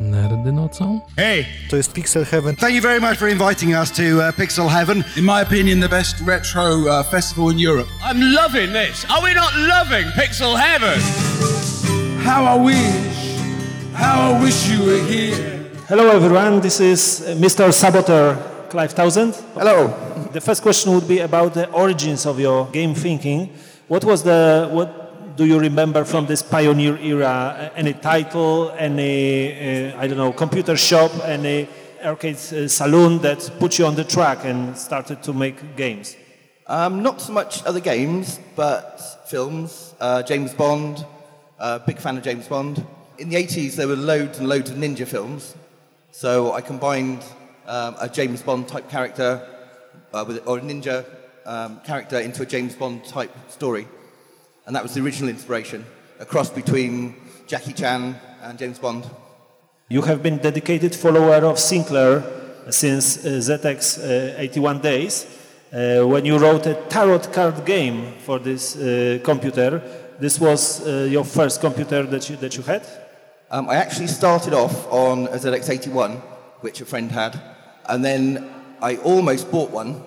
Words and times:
Nerdy 0.00 0.52
nocą? 0.52 1.00
Hey, 1.16 1.44
To 1.70 1.76
jest 1.76 1.92
Pixel 1.92 2.24
Heaven. 2.24 2.56
thank 2.56 2.74
you 2.74 2.82
very 2.82 3.00
much 3.00 3.18
for 3.18 3.28
inviting 3.28 3.74
us 3.74 3.90
to 3.90 4.02
uh, 4.02 4.32
Pixel 4.32 4.68
Heaven. 4.68 5.04
In 5.16 5.24
my 5.24 5.40
opinion, 5.42 5.80
the 5.80 5.88
best 5.88 6.16
retro 6.26 6.86
uh, 6.88 7.02
festival 7.04 7.50
in 7.50 7.58
Europe. 7.58 7.86
I'm 8.02 8.20
loving 8.34 8.72
this. 8.72 9.04
Are 9.08 9.22
we 9.22 9.34
not 9.34 9.52
loving 9.56 10.04
Pixel 10.16 10.56
Heaven? 10.58 10.98
How 12.24 12.44
I 12.44 12.56
wish, 12.56 13.38
how 13.94 14.32
I 14.32 14.42
wish 14.42 14.68
you 14.68 14.82
were 14.84 15.02
here. 15.08 15.60
Hello 15.88 16.10
everyone, 16.10 16.60
this 16.60 16.80
is 16.80 17.20
uh, 17.22 17.34
Mr. 17.38 17.72
Saboteur 17.72 18.36
Clive 18.70 18.94
Townsend. 18.94 19.34
Hello. 19.54 19.92
The 20.32 20.40
first 20.40 20.62
question 20.62 20.92
would 20.94 21.06
be 21.06 21.20
about 21.20 21.54
the 21.54 21.70
origins 21.70 22.26
of 22.26 22.40
your 22.40 22.66
game 22.72 22.94
thinking. 22.94 23.48
What 23.86 24.04
was 24.04 24.22
the 24.24 24.68
what 24.72 25.03
do 25.36 25.44
you 25.44 25.58
remember 25.58 26.04
from 26.04 26.26
this 26.26 26.42
pioneer 26.42 26.96
era? 26.98 27.26
Uh, 27.58 27.70
Any 27.76 27.92
title, 27.92 28.70
any 28.78 29.92
uh, 29.92 30.00
I 30.00 30.06
don't 30.06 30.18
know, 30.18 30.32
computer 30.32 30.76
shop, 30.76 31.10
any 31.24 31.68
arcade 32.04 32.36
uh, 32.36 32.68
saloon 32.68 33.18
that 33.22 33.50
put 33.58 33.78
you 33.78 33.86
on 33.86 33.94
the 33.94 34.04
track 34.04 34.44
and 34.44 34.76
started 34.76 35.22
to 35.24 35.32
make 35.32 35.76
games? 35.76 36.16
Um, 36.66 37.02
not 37.02 37.20
so 37.20 37.32
much 37.32 37.64
other 37.64 37.80
games, 37.80 38.38
but 38.56 39.26
films. 39.26 39.94
Uh, 40.00 40.22
James 40.22 40.54
Bond, 40.54 41.04
uh, 41.58 41.78
big 41.80 41.98
fan 41.98 42.16
of 42.16 42.22
James 42.22 42.46
Bond. 42.46 42.84
In 43.18 43.28
the 43.28 43.36
80s, 43.36 43.76
there 43.76 43.88
were 43.88 43.96
loads 43.96 44.38
and 44.38 44.48
loads 44.48 44.70
of 44.70 44.76
ninja 44.76 45.06
films. 45.06 45.54
So 46.10 46.52
I 46.52 46.60
combined 46.60 47.22
um, 47.66 47.96
a 48.00 48.08
James 48.08 48.40
Bond 48.42 48.68
type 48.68 48.88
character 48.88 49.46
uh, 50.12 50.24
with, 50.26 50.46
or 50.46 50.58
a 50.58 50.60
ninja 50.60 51.04
um, 51.44 51.80
character 51.80 52.18
into 52.18 52.42
a 52.42 52.46
James 52.46 52.74
Bond 52.74 53.04
type 53.04 53.32
story. 53.50 53.86
And 54.66 54.74
that 54.74 54.82
was 54.82 54.94
the 54.94 55.02
original 55.02 55.28
inspiration, 55.28 55.84
a 56.18 56.24
cross 56.24 56.50
between 56.50 57.16
Jackie 57.46 57.74
Chan 57.74 58.16
and 58.42 58.58
James 58.58 58.78
Bond. 58.78 59.04
You 59.88 60.02
have 60.02 60.22
been 60.22 60.38
dedicated 60.38 60.94
follower 60.94 61.44
of 61.44 61.58
Sinclair 61.58 62.22
since 62.70 63.18
uh, 63.18 63.28
ZX 63.28 63.98
uh, 63.98 64.40
81 64.40 64.80
days. 64.80 65.26
Uh, 65.70 66.06
when 66.06 66.24
you 66.24 66.38
wrote 66.38 66.66
a 66.66 66.74
tarot 66.88 67.18
card 67.32 67.66
game 67.66 68.14
for 68.20 68.38
this 68.38 68.76
uh, 68.76 69.18
computer, 69.22 69.82
this 70.18 70.40
was 70.40 70.86
uh, 70.86 71.06
your 71.10 71.24
first 71.24 71.60
computer 71.60 72.04
that 72.04 72.30
you, 72.30 72.36
that 72.36 72.56
you 72.56 72.62
had? 72.62 72.86
Um, 73.50 73.68
I 73.68 73.74
actually 73.74 74.06
started 74.06 74.54
off 74.54 74.90
on 74.90 75.26
a 75.26 75.36
ZX81, 75.36 76.20
which 76.60 76.80
a 76.80 76.86
friend 76.86 77.12
had, 77.12 77.38
and 77.86 78.02
then 78.02 78.50
I 78.80 78.96
almost 78.96 79.50
bought 79.50 79.70
one 79.70 80.02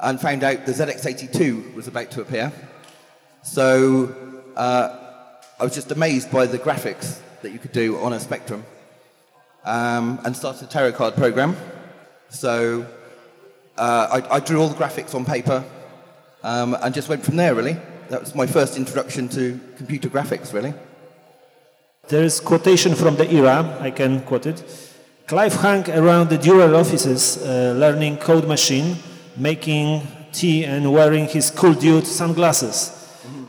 and 0.00 0.20
found 0.20 0.42
out 0.42 0.66
the 0.66 0.72
ZX82 0.72 1.74
was 1.74 1.86
about 1.86 2.10
to 2.12 2.22
appear. 2.22 2.52
So 3.46 4.12
uh, 4.56 4.98
I 5.60 5.64
was 5.64 5.72
just 5.72 5.92
amazed 5.92 6.32
by 6.32 6.46
the 6.46 6.58
graphics 6.58 7.20
that 7.42 7.52
you 7.52 7.60
could 7.60 7.70
do 7.70 7.96
on 7.98 8.12
a 8.12 8.18
Spectrum 8.18 8.64
um, 9.64 10.18
and 10.24 10.36
started 10.36 10.64
a 10.64 10.66
tarot 10.66 10.92
card 10.92 11.14
program. 11.14 11.56
So 12.28 12.84
uh, 13.78 14.20
I, 14.28 14.36
I 14.36 14.40
drew 14.40 14.60
all 14.60 14.68
the 14.68 14.74
graphics 14.74 15.14
on 15.14 15.24
paper 15.24 15.64
um, 16.42 16.76
and 16.82 16.92
just 16.92 17.08
went 17.08 17.24
from 17.24 17.36
there, 17.36 17.54
really. 17.54 17.76
That 18.08 18.20
was 18.20 18.34
my 18.34 18.46
first 18.48 18.76
introduction 18.76 19.28
to 19.30 19.60
computer 19.76 20.08
graphics, 20.08 20.52
really. 20.52 20.74
There 22.08 22.24
is 22.24 22.40
quotation 22.40 22.96
from 22.96 23.14
the 23.14 23.32
era, 23.32 23.78
I 23.80 23.92
can 23.92 24.22
quote 24.22 24.46
it. 24.46 24.64
Clive 25.28 25.54
hung 25.54 25.88
around 25.90 26.30
the 26.30 26.36
Durell 26.36 26.74
offices, 26.74 27.38
uh, 27.38 27.74
learning 27.78 28.16
code 28.18 28.48
machine, 28.48 28.96
making 29.36 30.02
tea 30.32 30.64
and 30.64 30.92
wearing 30.92 31.26
his 31.26 31.50
cool 31.50 31.74
dude 31.74 32.06
sunglasses. 32.06 32.95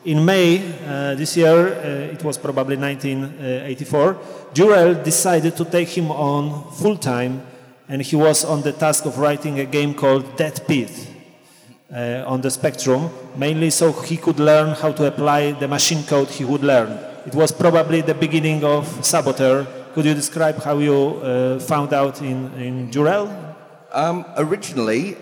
In 0.08 0.23
May 0.23 0.59
uh, 0.88 1.16
this 1.16 1.36
year, 1.36 1.67
uh, 1.67 2.13
it 2.13 2.23
was 2.23 2.38
probably 2.38 2.77
1984, 2.77 4.17
Durell 4.53 5.03
decided 5.03 5.58
to 5.58 5.66
take 5.66 5.89
him 5.89 6.11
on 6.11 6.72
full 6.72 6.95
time, 6.95 7.41
and 7.89 8.02
he 8.02 8.16
was 8.16 8.45
on 8.45 8.61
the 8.61 8.72
task 8.72 9.03
of 9.05 9.17
writing 9.17 9.59
a 9.59 9.66
game 9.66 9.94
called 9.94 10.38
Death 10.38 10.66
Pit 10.66 10.89
uh, 11.94 12.23
on 12.25 12.39
the 12.39 12.49
Spectrum, 12.49 13.09
mainly 13.36 13.70
so 13.70 13.92
he 13.92 14.15
could 14.15 14.39
learn 14.39 14.76
how 14.76 14.93
to 14.93 15.08
apply 15.08 15.52
the 15.52 15.67
machine 15.67 16.04
code 16.05 16.30
he 16.30 16.45
would 16.45 16.64
learn. 16.64 16.98
It 17.26 17.36
was 17.36 17.52
probably 17.52 17.99
the 17.99 18.15
beginning 18.15 18.64
of 18.64 18.87
Saboteur. 19.05 19.67
Could 19.93 20.05
you 20.05 20.14
describe 20.14 20.64
how 20.64 20.77
you 20.77 20.95
uh, 20.95 21.60
found 21.60 21.92
out 21.92 22.21
in, 22.21 22.54
in 22.54 22.89
Durell? 22.92 23.27
Um, 23.92 24.23
originally, 24.37 25.17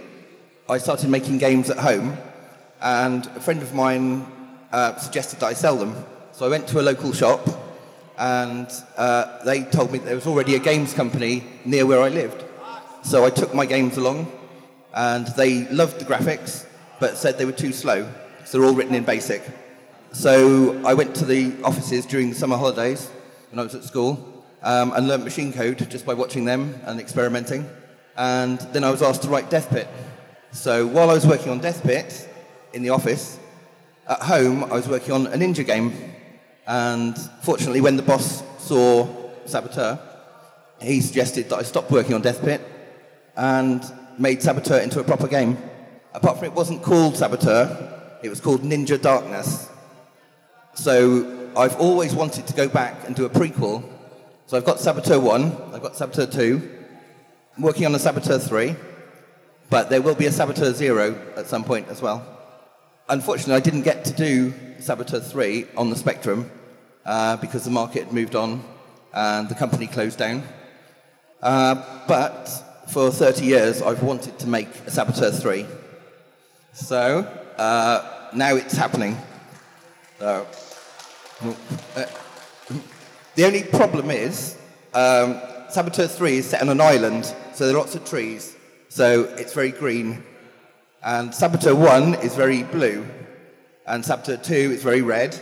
I 0.70 0.78
started 0.78 1.10
making 1.10 1.40
games 1.40 1.72
at 1.72 1.80
home, 1.80 2.16
and 2.80 3.26
a 3.36 3.40
friend 3.40 3.64
of 3.64 3.74
mine 3.74 4.28
uh, 4.72 4.96
suggested 4.98 5.40
that 5.40 5.48
I 5.48 5.54
sell 5.54 5.76
them. 5.76 5.96
So 6.32 6.46
I 6.46 6.50
went 6.50 6.68
to 6.70 6.80
a 6.80 6.84
local 6.84 7.14
shop, 7.14 7.48
and 8.18 8.68
uh, 8.98 9.44
they 9.44 9.64
told 9.64 9.92
me 9.92 10.00
there 10.00 10.16
was 10.16 10.28
already 10.28 10.56
a 10.56 10.60
games 10.60 10.94
company 10.94 11.44
near 11.64 11.86
where 11.86 12.02
I 12.02 12.10
lived. 12.10 12.44
So 13.04 13.26
I 13.26 13.30
took 13.30 13.54
my 13.54 13.66
games 13.66 13.98
along, 13.98 14.32
and 14.94 15.28
they 15.38 15.68
loved 15.70 16.00
the 16.00 16.06
graphics, 16.06 16.66
but 17.00 17.18
said 17.18 17.38
they 17.38 17.46
were 17.46 17.52
too 17.52 17.72
slow. 17.72 18.10
So 18.46 18.58
they're 18.58 18.68
all 18.68 18.76
written 18.76 18.96
in 18.96 19.04
BASIC. 19.04 19.44
So 20.12 20.82
I 20.86 20.94
went 20.94 21.16
to 21.18 21.26
the 21.26 21.54
offices 21.64 22.06
during 22.06 22.30
the 22.30 22.36
summer 22.36 22.56
holidays 22.56 23.10
when 23.50 23.60
I 23.60 23.64
was 23.64 23.76
at 23.76 23.84
school 23.84 24.44
um, 24.64 24.94
and 24.94 25.08
learnt 25.08 25.24
machine 25.24 25.52
code 25.52 25.90
just 25.90 26.06
by 26.06 26.14
watching 26.14 26.46
them 26.46 26.74
and 26.86 27.00
experimenting. 27.00 27.70
And 28.18 28.60
then 28.72 28.84
I 28.84 28.92
was 28.92 29.02
asked 29.02 29.24
to 29.24 29.30
write 29.30 29.50
Death 29.50 29.70
Pit. 29.70 29.88
So 30.52 30.88
while 30.88 31.10
I 31.10 31.14
was 31.14 31.28
working 31.28 31.52
on 31.52 31.60
Death 31.60 31.84
Pit 31.84 32.30
in 32.74 32.82
the 32.82 32.90
office, 32.90 33.40
at 34.08 34.22
home 34.22 34.64
I 34.66 34.74
was 34.74 34.88
working 34.88 35.14
on 35.14 35.28
a 35.28 35.38
ninja 35.38 35.66
game. 35.66 35.94
And 36.68 37.18
fortunately, 37.42 37.82
when 37.82 37.96
the 37.96 38.04
boss 38.04 38.44
saw 38.58 39.08
Saboteur, 39.46 40.00
he 40.82 41.02
suggested 41.02 41.50
that 41.50 41.58
I 41.58 41.64
stop 41.64 41.92
working 41.92 42.14
on 42.14 42.22
Death 42.22 42.42
Pit 42.42 42.62
and 43.36 43.84
made 44.18 44.42
Saboteur 44.42 44.80
into 44.80 45.00
a 45.00 45.04
proper 45.04 45.28
game. 45.28 45.58
Apart 46.14 46.38
from 46.38 46.46
it 46.46 46.54
wasn't 46.54 46.82
called 46.82 47.18
Saboteur, 47.18 48.20
it 48.24 48.30
was 48.30 48.40
called 48.40 48.62
Ninja 48.62 49.00
Darkness. 49.00 49.70
So 50.74 51.50
I've 51.56 51.76
always 51.78 52.16
wanted 52.16 52.48
to 52.48 52.54
go 52.54 52.68
back 52.68 53.06
and 53.06 53.16
do 53.16 53.26
a 53.26 53.30
prequel. 53.30 53.84
So 54.48 54.58
I've 54.58 54.66
got 54.66 54.80
Saboteur 54.80 55.20
1, 55.20 55.74
I've 55.74 55.82
got 55.82 55.96
Saboteur 55.96 56.28
2, 56.28 56.72
I'm 57.58 57.64
working 57.64 57.86
on 57.86 57.96
a 57.96 58.00
Saboteur 58.00 58.38
3, 58.38 58.76
but 59.70 59.90
there 59.90 60.02
will 60.02 60.14
be 60.14 60.26
a 60.28 60.32
Saboteur 60.32 60.72
0 60.72 61.34
at 61.36 61.48
some 61.48 61.64
point 61.64 61.88
as 61.88 62.02
well. 62.02 62.35
Unfortunately, 63.08 63.54
I 63.54 63.60
didn't 63.60 63.84
get 63.84 64.04
to 64.06 64.14
do 64.14 64.52
Saboteur 64.80 65.20
3 65.20 65.68
on 65.78 65.92
the 65.92 65.96
Spectrum 65.96 66.50
uh, 67.06 67.38
because 67.38 67.64
the 67.64 67.70
market 67.70 68.06
had 68.06 68.14
moved 68.14 68.36
on 68.36 68.64
and 69.14 69.48
the 69.48 69.54
company 69.54 69.86
closed 69.86 70.18
down. 70.18 70.42
Uh, 71.40 71.76
but 72.08 72.48
for 72.90 73.12
30 73.12 73.46
years, 73.46 73.84
I've 73.84 74.02
wanted 74.02 74.40
to 74.40 74.48
make 74.48 74.70
a 74.88 74.90
Saboteur 74.90 75.30
3. 75.30 75.68
So 76.74 77.20
uh, 77.58 78.30
now 78.34 78.56
it's 78.56 78.76
happening. 78.76 79.16
So, 80.18 80.48
uh, 81.96 82.06
the 83.36 83.46
only 83.46 83.64
problem 83.66 84.10
is 84.10 84.58
um, 84.96 85.40
Saboteur 85.70 86.08
3 86.08 86.38
is 86.38 86.50
set 86.50 86.62
on 86.64 86.70
an 86.70 86.82
island, 86.82 87.26
so 87.54 87.68
there 87.68 87.76
are 87.76 87.80
lots 87.80 87.94
of 87.94 88.04
trees, 88.04 88.56
so 88.90 89.26
it's 89.38 89.54
very 89.54 89.72
green. 89.72 90.24
And 91.06 91.36
Saboteur 91.36 91.76
1 91.76 92.16
is 92.16 92.34
very 92.34 92.64
blue, 92.64 93.06
and 93.86 94.04
Saboteur 94.04 94.38
2 94.38 94.54
is 94.56 94.82
very 94.82 95.04
red. 95.04 95.40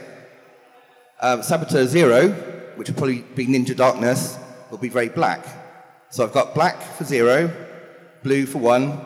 Um, 1.21 1.41
Saboteur 1.41 1.85
0, 1.87 2.31
which 2.75 2.89
will 2.89 2.95
probably 2.95 3.21
be 3.33 3.47
Ninja 3.47 3.73
Darkness, 3.73 4.37
will 4.69 4.77
be 4.77 4.89
very 4.89 5.07
black. 5.07 5.45
So 6.09 6.25
I've 6.25 6.33
got 6.33 6.53
black 6.53 6.81
for 6.81 7.05
0, 7.05 7.49
blue 8.23 8.45
for 8.45 8.57
1, 8.57 8.99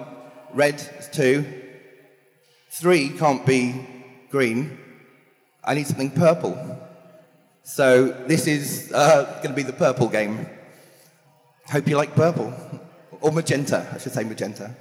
red 0.55 0.81
is 0.97 1.07
2, 1.13 1.45
3 2.71 3.09
can't 3.09 3.45
be 3.45 3.85
green. 4.31 4.79
I 5.63 5.75
need 5.75 5.85
something 5.85 6.09
purple. 6.09 6.57
So 7.61 8.07
this 8.25 8.47
is 8.47 8.91
uh, 8.95 9.25
going 9.43 9.49
to 9.49 9.53
be 9.53 9.61
the 9.61 9.73
purple 9.73 10.07
game. 10.07 10.47
Hope 11.67 11.87
you 11.87 11.97
like 11.97 12.15
purple. 12.15 12.51
Or 13.21 13.31
magenta, 13.31 13.87
I 13.93 13.99
should 13.99 14.13
say 14.13 14.23
magenta. 14.23 14.75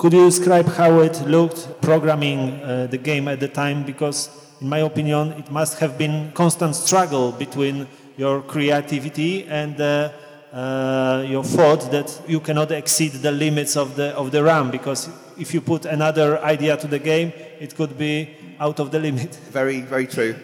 Could 0.00 0.14
you 0.14 0.24
describe 0.24 0.66
how 0.66 1.00
it 1.00 1.20
looked 1.26 1.82
programming 1.82 2.62
uh, 2.62 2.86
the 2.90 2.96
game 2.96 3.28
at 3.28 3.38
the 3.38 3.48
time? 3.48 3.84
Because, 3.84 4.30
in 4.62 4.66
my 4.70 4.78
opinion, 4.78 5.32
it 5.32 5.50
must 5.50 5.78
have 5.80 5.98
been 5.98 6.32
constant 6.32 6.74
struggle 6.74 7.32
between 7.32 7.86
your 8.16 8.40
creativity 8.40 9.44
and 9.44 9.78
uh, 9.78 10.10
uh, 10.54 11.22
your 11.28 11.44
thought 11.44 11.90
that 11.90 12.18
you 12.26 12.40
cannot 12.40 12.70
exceed 12.70 13.12
the 13.12 13.30
limits 13.30 13.76
of 13.76 13.94
the 13.96 14.16
of 14.16 14.30
the 14.30 14.42
RAM. 14.42 14.70
Because 14.70 15.10
if 15.38 15.52
you 15.52 15.60
put 15.60 15.84
another 15.84 16.42
idea 16.42 16.78
to 16.78 16.86
the 16.86 16.98
game, 16.98 17.34
it 17.60 17.76
could 17.76 17.98
be 17.98 18.30
out 18.58 18.80
of 18.80 18.92
the 18.92 18.98
limit. 18.98 19.34
Very, 19.52 19.82
very 19.82 20.06
true. 20.06 20.34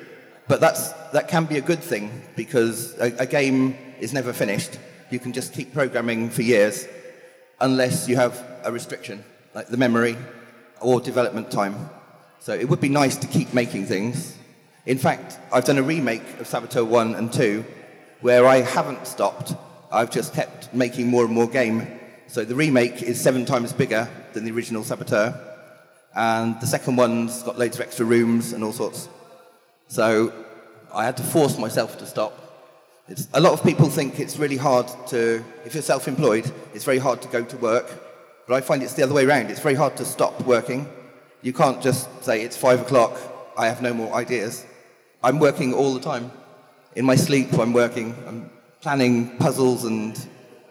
But 0.49 0.61
that's, 0.61 0.93
that 1.14 1.29
can 1.29 1.47
be 1.47 1.56
a 1.56 1.62
good 1.62 1.82
thing 1.82 2.11
because 2.37 2.94
a, 3.00 3.06
a 3.20 3.26
game 3.26 3.75
is 4.00 4.12
never 4.12 4.35
finished. 4.35 4.79
You 5.09 5.19
can 5.19 5.32
just 5.32 5.55
keep 5.55 5.73
programming 5.73 6.29
for 6.29 6.43
years 6.43 6.87
unless 7.59 8.06
you 8.06 8.17
have 8.17 8.44
a 8.62 8.70
restriction, 8.70 9.25
like 9.56 9.67
the 9.67 9.76
memory 9.76 10.17
or 10.81 11.00
development 11.00 11.50
time. 11.50 11.91
So 12.38 12.55
it 12.55 12.69
would 12.69 12.81
be 12.81 12.88
nice 12.88 13.17
to 13.17 13.26
keep 13.26 13.53
making 13.53 13.87
things. 13.87 14.37
In 14.85 14.99
fact, 14.99 15.41
I've 15.53 15.64
done 15.64 15.79
a 15.79 15.82
remake 15.82 16.38
of 16.38 16.47
Saboteur 16.47 16.85
1 16.85 17.17
and 17.17 17.32
2 17.32 17.64
where 18.20 18.47
I 18.47 18.58
haven't 18.58 19.05
stopped 19.08 19.56
I've 19.91 20.11
just 20.11 20.35
kept 20.35 20.75
making 20.75 21.06
more 21.08 21.25
and 21.25 21.32
more 21.32 21.49
game. 21.49 21.87
So 22.26 22.44
the 22.44 22.55
remake 22.55 23.03
is 23.03 23.20
seven 23.20 23.44
times 23.44 23.73
bigger 23.73 24.08
than 24.32 24.44
the 24.44 24.50
original 24.50 24.82
Saboteur, 24.82 25.35
and 26.14 26.61
the 26.61 26.67
second 26.67 26.97
one's 26.97 27.43
got 27.43 27.59
loads 27.59 27.76
of 27.76 27.82
extra 27.82 28.05
rooms 28.05 28.52
and 28.52 28.64
all 28.64 28.73
sorts. 28.73 29.09
So 29.88 30.32
I 30.93 31.05
had 31.05 31.17
to 31.19 31.23
force 31.23 31.56
myself 31.56 31.99
to 31.99 32.06
stop. 32.06 32.43
It's, 33.09 33.29
a 33.32 33.41
lot 33.41 33.52
of 33.52 33.62
people 33.62 33.88
think 33.88 34.19
it's 34.19 34.38
really 34.38 34.56
hard 34.56 34.88
to, 35.09 35.44
if 35.64 35.75
you're 35.75 35.82
self-employed, 35.82 36.50
it's 36.75 36.85
very 36.85 36.99
hard 36.99 37.23
to 37.23 37.29
go 37.29 37.44
to 37.44 37.56
work. 37.59 38.06
But 38.47 38.55
I 38.55 38.61
find 38.61 38.83
it's 38.83 38.95
the 38.95 39.03
other 39.03 39.15
way 39.15 39.25
around. 39.25 39.51
It's 39.51 39.61
very 39.61 39.75
hard 39.75 39.97
to 39.97 40.05
stop 40.05 40.41
working. 40.43 40.89
You 41.43 41.53
can't 41.53 41.83
just 41.83 42.09
say 42.25 42.43
it's 42.43 42.57
five 42.57 42.81
o'clock, 42.81 43.19
I 43.57 43.67
have 43.67 43.83
no 43.83 43.95
more 43.95 44.15
ideas. 44.15 44.65
I'm 45.23 45.39
working 45.39 45.73
all 45.73 45.95
the 45.95 46.01
time. 46.01 46.31
In 46.95 47.05
my 47.05 47.17
sleep, 47.17 47.53
I'm 47.59 47.73
working. 47.73 48.15
I'm 48.27 48.51
planning 48.81 49.37
puzzles 49.39 49.85
and 49.85 50.19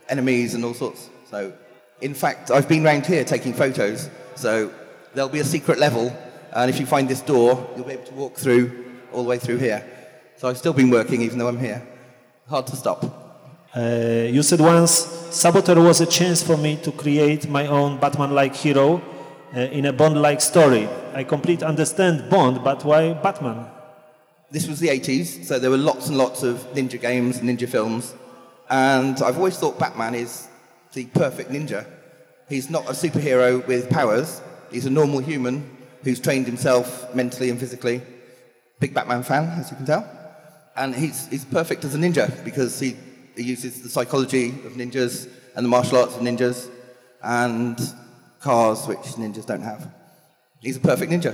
enemies 0.09 0.53
and 0.53 0.63
all 0.63 0.73
sorts. 0.73 1.09
So, 1.29 1.53
in 2.01 2.13
fact, 2.13 2.51
I've 2.51 2.69
been 2.69 2.83
round 2.83 3.05
here 3.05 3.23
taking 3.23 3.53
photos. 3.53 4.09
So 4.35 4.71
there'll 5.13 5.29
be 5.29 5.39
a 5.39 5.45
secret 5.45 5.79
level, 5.79 6.15
and 6.53 6.69
if 6.69 6.79
you 6.79 6.85
find 6.85 7.09
this 7.09 7.21
door, 7.21 7.67
you'll 7.75 7.85
be 7.85 7.93
able 7.93 8.05
to 8.05 8.13
walk 8.13 8.35
through 8.35 8.85
all 9.11 9.23
the 9.23 9.29
way 9.29 9.39
through 9.39 9.57
here. 9.57 9.83
So 10.37 10.47
I've 10.47 10.57
still 10.57 10.73
been 10.73 10.89
working 10.89 11.21
even 11.21 11.39
though 11.39 11.47
I'm 11.47 11.59
here. 11.59 11.85
Hard 12.49 12.67
to 12.67 12.75
stop. 12.75 13.03
Uh, 13.75 14.27
you 14.29 14.43
said 14.43 14.59
once, 14.59 15.14
Saboteur 15.35 15.81
was 15.81 15.99
a 15.99 16.05
chance 16.05 16.41
for 16.41 16.55
me 16.55 16.77
to 16.77 16.93
create 16.93 17.49
my 17.49 17.67
own 17.67 17.99
Batman-like 17.99 18.55
hero 18.55 19.01
uh, 19.53 19.59
in 19.59 19.85
a 19.85 19.91
Bond-like 19.91 20.39
story. 20.39 20.87
I 21.13 21.25
completely 21.25 21.67
understand 21.67 22.29
Bond, 22.29 22.63
but 22.63 22.85
why 22.85 23.11
Batman? 23.15 23.65
This 24.49 24.65
was 24.65 24.79
the 24.79 24.87
80s, 24.87 25.43
so 25.43 25.59
there 25.59 25.69
were 25.69 25.77
lots 25.77 26.07
and 26.07 26.17
lots 26.17 26.43
of 26.43 26.59
ninja 26.73 27.01
games 27.01 27.39
and 27.39 27.49
ninja 27.49 27.67
films. 27.67 28.15
And 28.69 29.21
I've 29.21 29.35
always 29.35 29.57
thought 29.57 29.77
Batman 29.77 30.15
is 30.15 30.47
the 30.93 31.03
perfect 31.07 31.51
ninja. 31.51 31.85
He's 32.47 32.69
not 32.69 32.85
a 32.85 32.93
superhero 32.93 33.67
with 33.67 33.89
powers, 33.89 34.41
he's 34.71 34.85
a 34.85 34.89
normal 34.89 35.19
human 35.19 35.69
who's 36.03 36.21
trained 36.21 36.45
himself 36.45 37.13
mentally 37.13 37.49
and 37.49 37.59
physically. 37.59 38.01
Big 38.79 38.93
Batman 38.93 39.23
fan, 39.23 39.59
as 39.59 39.69
you 39.69 39.75
can 39.75 39.85
tell. 39.85 40.09
And 40.77 40.95
he's, 40.95 41.27
he's 41.27 41.43
perfect 41.43 41.83
as 41.83 41.93
a 41.93 41.97
ninja 41.97 42.41
because 42.45 42.79
he, 42.79 42.95
he 43.35 43.43
uses 43.43 43.81
the 43.81 43.89
psychology 43.89 44.49
of 44.65 44.73
ninjas 44.73 45.29
and 45.55 45.65
the 45.65 45.69
martial 45.69 45.97
arts 45.97 46.15
of 46.15 46.21
ninjas 46.21 46.69
and 47.21 47.77
cars, 48.39 48.87
which 48.87 48.99
ninjas 49.17 49.45
don't 49.45 49.61
have. 49.61 49.91
He's 50.61 50.77
a 50.77 50.79
perfect 50.79 51.11
ninja. 51.11 51.33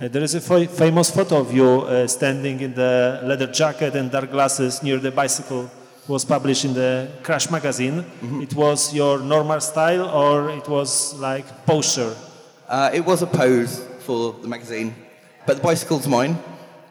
Uh, 0.00 0.06
there 0.06 0.22
is 0.22 0.34
a 0.34 0.40
famous 0.40 1.10
photo 1.10 1.40
of 1.40 1.52
you 1.52 1.66
uh, 1.66 2.06
standing 2.06 2.60
in 2.60 2.72
the 2.74 3.20
leather 3.24 3.48
jacket 3.48 3.96
and 3.96 4.10
dark 4.10 4.30
glasses 4.30 4.82
near 4.82 4.98
the 4.98 5.10
bicycle. 5.10 5.64
It 5.64 6.08
was 6.08 6.24
published 6.24 6.64
in 6.64 6.72
the 6.72 7.10
Crash 7.22 7.50
magazine. 7.50 8.04
It 8.40 8.54
was 8.54 8.94
your 8.94 9.18
normal 9.18 9.60
style, 9.60 10.08
or 10.08 10.50
it 10.50 10.68
was 10.68 11.14
like 11.14 11.44
posture. 11.66 12.14
Uh, 12.68 12.90
it 12.94 13.04
was 13.04 13.22
a 13.22 13.26
pose 13.26 13.84
for 14.00 14.34
the 14.34 14.48
magazine, 14.48 14.94
but 15.46 15.56
the 15.56 15.62
bicycle's 15.62 16.06
mine. 16.06 16.38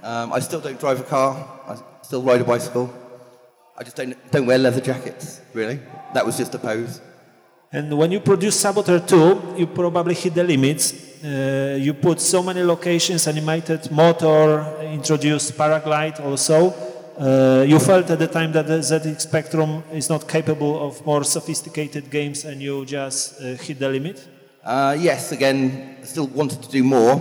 Um, 0.03 0.33
I 0.33 0.39
still 0.39 0.59
don't 0.59 0.79
drive 0.79 0.99
a 0.99 1.03
car. 1.03 1.31
I 1.67 1.77
still 2.03 2.21
ride 2.21 2.41
a 2.41 2.43
bicycle. 2.43 2.93
I 3.79 3.83
just 3.83 3.95
don't, 3.95 4.31
don't 4.31 4.47
wear 4.47 4.57
leather 4.57 4.81
jackets, 4.81 5.39
really. 5.53 5.79
That 6.15 6.25
was 6.25 6.35
just 6.37 6.55
a 6.55 6.59
pose. 6.59 6.99
And 7.71 7.95
when 7.95 8.11
you 8.11 8.19
produce 8.19 8.59
Saboteur 8.59 8.99
2, 8.99 9.55
you 9.57 9.67
probably 9.67 10.15
hit 10.15 10.33
the 10.33 10.43
limits. 10.43 11.23
Uh, 11.23 11.77
you 11.79 11.93
put 11.93 12.19
so 12.19 12.41
many 12.41 12.63
locations, 12.63 13.27
animated 13.27 13.91
motor, 13.91 14.65
introduced 14.81 15.55
paraglide 15.55 16.19
also. 16.21 16.73
Uh, 17.19 17.65
you 17.67 17.77
felt 17.77 18.09
at 18.09 18.17
the 18.17 18.27
time 18.27 18.51
that 18.51 18.65
the 18.65 18.79
ZX 18.79 19.21
Spectrum 19.21 19.83
is 19.91 20.09
not 20.09 20.27
capable 20.27 20.87
of 20.87 21.05
more 21.05 21.23
sophisticated 21.23 22.09
games 22.09 22.45
and 22.45 22.61
you 22.61 22.83
just 22.85 23.39
uh, 23.41 23.55
hit 23.55 23.77
the 23.77 23.89
limit? 23.89 24.27
Uh, 24.63 24.95
yes, 24.99 25.31
again, 25.31 25.97
still 26.03 26.27
wanted 26.27 26.63
to 26.63 26.69
do 26.69 26.83
more, 26.83 27.15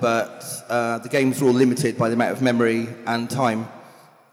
but 0.00 0.44
uh, 0.68 0.98
the 0.98 1.08
games 1.08 1.40
were 1.40 1.48
all 1.48 1.54
limited 1.54 1.96
by 1.96 2.08
the 2.08 2.14
amount 2.14 2.32
of 2.32 2.42
memory 2.42 2.88
and 3.06 3.30
time. 3.30 3.68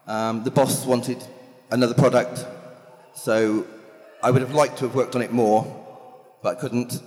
Um, 0.06 0.42
the 0.42 0.50
boss 0.50 0.84
wanted 0.84 1.22
another 1.70 1.94
product, 1.94 2.46
so 3.14 3.66
I 4.22 4.30
would 4.30 4.42
have 4.42 4.54
liked 4.54 4.78
to 4.78 4.84
have 4.84 4.94
worked 4.94 5.14
on 5.14 5.22
it 5.22 5.32
more, 5.32 5.64
but 6.42 6.58
couldn't. 6.58 7.02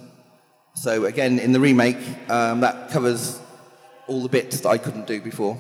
So 0.75 1.06
again, 1.06 1.39
in 1.39 1.51
the 1.51 1.60
remake, 1.60 1.98
um, 2.30 2.62
that 2.62 2.89
covers 2.89 3.39
all 4.07 4.21
the 4.21 4.30
bits 4.30 4.62
that 4.62 4.69
I 4.69 4.77
couldn't 4.77 5.07
do 5.07 5.21
before. 5.21 5.57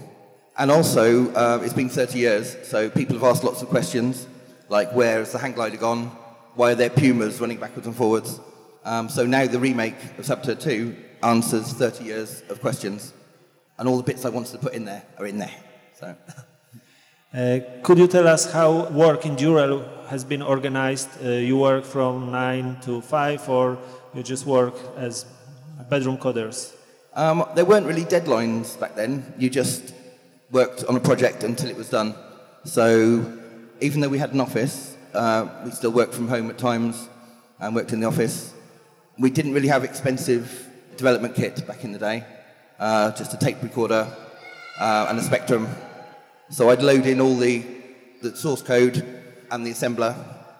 And 0.57 0.71
also, 0.71 1.31
uh, 1.33 1.59
it's 1.63 1.73
been 1.73 1.89
30 1.89 2.19
years, 2.19 2.57
so 2.63 2.89
people 2.89 3.15
have 3.15 3.23
asked 3.23 3.43
lots 3.43 3.61
of 3.61 3.69
questions, 3.69 4.27
like 4.69 4.93
where 4.93 5.19
has 5.19 5.31
the 5.31 5.37
hang 5.37 5.53
glider 5.53 5.77
gone? 5.77 6.07
Why 6.55 6.71
are 6.71 6.75
there 6.75 6.89
pumas 6.89 7.39
running 7.41 7.57
backwards 7.57 7.87
and 7.87 7.95
forwards? 7.95 8.39
Um, 8.85 9.09
so 9.09 9.25
now 9.25 9.47
the 9.47 9.59
remake 9.59 9.95
of 10.17 10.25
Saboteur 10.25 10.55
2 10.55 10.95
answers 11.23 11.73
30 11.73 12.03
years 12.03 12.43
of 12.49 12.61
questions, 12.61 13.13
and 13.77 13.87
all 13.87 13.97
the 13.97 14.03
bits 14.03 14.25
I 14.25 14.29
wanted 14.29 14.51
to 14.53 14.59
put 14.59 14.73
in 14.73 14.85
there 14.85 15.03
are 15.17 15.25
in 15.25 15.39
there. 15.39 15.55
So. 15.99 16.15
Uh, 17.33 17.61
could 17.81 17.97
you 17.97 18.07
tell 18.07 18.27
us 18.27 18.51
how 18.51 18.87
work 18.89 19.25
in 19.25 19.35
Durell 19.35 19.83
has 20.07 20.23
been 20.23 20.43
organized? 20.43 21.09
Uh, 21.19 21.29
you 21.29 21.57
work 21.57 21.83
from 21.83 22.31
9 22.31 22.77
to 22.81 23.01
5 23.01 23.49
or 23.49 23.79
you 24.13 24.21
just 24.21 24.45
work 24.45 24.75
as 24.95 25.25
bedroom 25.89 26.17
coders? 26.17 26.75
Um, 27.15 27.43
there 27.55 27.65
weren't 27.65 27.87
really 27.87 28.05
deadlines 28.05 28.79
back 28.79 28.95
then. 28.95 29.33
You 29.39 29.49
just 29.49 29.95
worked 30.51 30.83
on 30.83 30.95
a 30.95 30.99
project 30.99 31.43
until 31.43 31.71
it 31.71 31.75
was 31.75 31.89
done. 31.89 32.13
So 32.65 33.25
even 33.81 34.01
though 34.01 34.09
we 34.09 34.19
had 34.19 34.33
an 34.33 34.39
office, 34.39 34.95
uh, 35.15 35.47
we 35.65 35.71
still 35.71 35.91
worked 35.91 36.13
from 36.13 36.27
home 36.27 36.51
at 36.51 36.59
times 36.59 37.09
and 37.59 37.73
worked 37.73 37.93
in 37.93 37.99
the 37.99 38.05
office. 38.05 38.53
We 39.17 39.31
didn't 39.31 39.53
really 39.53 39.69
have 39.69 39.83
expensive 39.83 40.69
development 40.97 41.33
kit 41.33 41.65
back 41.65 41.83
in 41.83 41.93
the 41.93 41.99
day, 41.99 42.25
uh, 42.77 43.11
just 43.13 43.33
a 43.33 43.37
tape 43.37 43.63
recorder 43.63 44.07
uh, 44.79 45.07
and 45.09 45.17
a 45.17 45.23
Spectrum. 45.23 45.67
So 46.53 46.69
I'd 46.69 46.83
load 46.83 47.07
in 47.07 47.19
all 47.19 47.35
the, 47.35 47.65
the 48.21 48.35
source 48.35 48.61
code 48.61 49.03
and 49.49 49.65
the 49.65 49.71
assembler, 49.71 50.15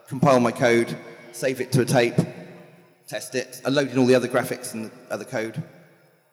compile 0.08 0.40
my 0.40 0.52
code, 0.52 0.98
save 1.34 1.62
it 1.62 1.72
to 1.74 1.82
a 1.82 1.86
tape, 1.86 2.16
test 3.08 3.36
it, 3.36 3.62
and 3.64 3.76
load 3.76 3.92
in 3.92 4.00
all 4.00 4.08
the 4.08 4.16
other 4.16 4.28
graphics 4.28 4.74
and 4.74 4.86
the 4.86 4.92
other 5.14 5.24
code, 5.24 5.62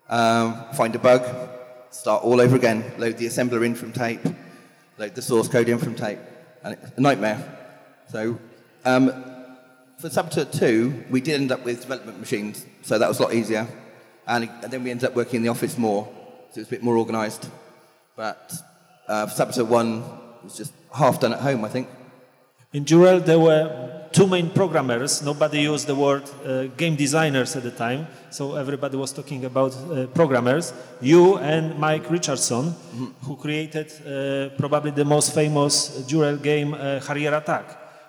um, 0.09 0.65
find 0.73 0.95
a 0.95 0.99
bug, 0.99 1.27
start 1.91 2.25
all 2.25 2.41
over 2.41 2.57
again, 2.57 2.91
load 2.97 3.19
the 3.19 3.27
assembler 3.27 3.63
in 3.63 3.75
from 3.75 3.93
tape, 3.93 4.23
load 4.97 5.15
the 5.15 5.21
source 5.21 5.47
code 5.47 5.69
in 5.69 5.77
from 5.77 5.95
tape, 5.95 6.21
and 6.65 6.79
a 6.97 6.99
nightmare. 6.99 7.59
So 8.11 8.41
um, 8.87 9.13
for 9.99 10.09
Saboteur 10.09 10.47
2, 10.47 11.05
we 11.11 11.21
did 11.21 11.39
end 11.39 11.53
up 11.53 11.67
with 11.67 11.83
development 11.83 12.19
machines, 12.19 12.65
so 12.81 12.99
that 12.99 13.07
was 13.07 13.19
a 13.19 13.25
lot 13.25 13.35
easier. 13.35 13.69
And, 14.27 14.49
and 14.63 14.73
then 14.73 14.83
we 14.83 14.91
ended 14.91 15.11
up 15.11 15.15
working 15.15 15.37
in 15.37 15.43
the 15.43 15.51
office 15.51 15.77
more, 15.77 16.09
so 16.51 16.61
it 16.61 16.61
was 16.61 16.69
a 16.69 16.71
bit 16.71 16.83
more 16.83 16.97
organised. 16.97 17.51
But 18.17 18.55
uh, 19.11 19.27
for 19.29 19.35
Saboteur 19.35 19.65
1, 19.65 20.03
was 20.45 20.57
just 20.61 20.73
half 21.01 21.15
done 21.23 21.33
at 21.37 21.41
home, 21.49 21.65
I 21.65 21.69
think. 21.69 21.87
In 22.73 22.85
Durell, 22.85 23.21
there 23.31 23.39
were 23.49 23.65
two 24.13 24.27
main 24.27 24.49
programmers. 24.51 25.23
Nobody 25.23 25.61
used 25.73 25.87
the 25.87 25.95
word 25.95 26.23
uh, 26.47 26.65
game 26.83 26.95
designers 26.97 27.57
at 27.57 27.63
the 27.69 27.71
time, 27.87 28.07
so 28.31 28.43
everybody 28.55 28.97
was 28.97 29.13
talking 29.13 29.45
about 29.45 29.73
uh, 29.77 30.07
programmers. 30.19 30.73
You 31.01 31.23
and 31.39 31.65
Mike 31.87 32.07
Richardson, 32.17 32.65
who 33.27 33.35
created 33.37 33.89
uh, 33.93 34.03
probably 34.63 34.93
the 34.93 35.05
most 35.05 35.29
famous 35.35 35.75
Durell 36.09 36.37
game, 36.37 36.71
uh, 36.75 37.01
Harrier 37.09 37.35
Attack. 37.43 37.67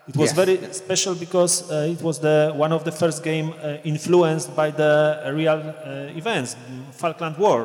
It 0.08 0.16
was 0.18 0.30
Yes. 0.30 0.36
very 0.42 0.58
special 0.74 1.14
because 1.16 1.54
uh, 1.72 1.94
it 1.96 2.02
was 2.02 2.20
the 2.20 2.38
one 2.66 2.72
of 2.78 2.84
the 2.84 2.92
first 3.02 3.20
game 3.24 3.48
uh, 3.54 3.78
influenced 3.94 4.50
by 4.62 4.70
the 4.82 4.92
real 5.40 5.60
uh, 5.62 6.18
events, 6.22 6.56
Falkland 7.02 7.38
War, 7.38 7.60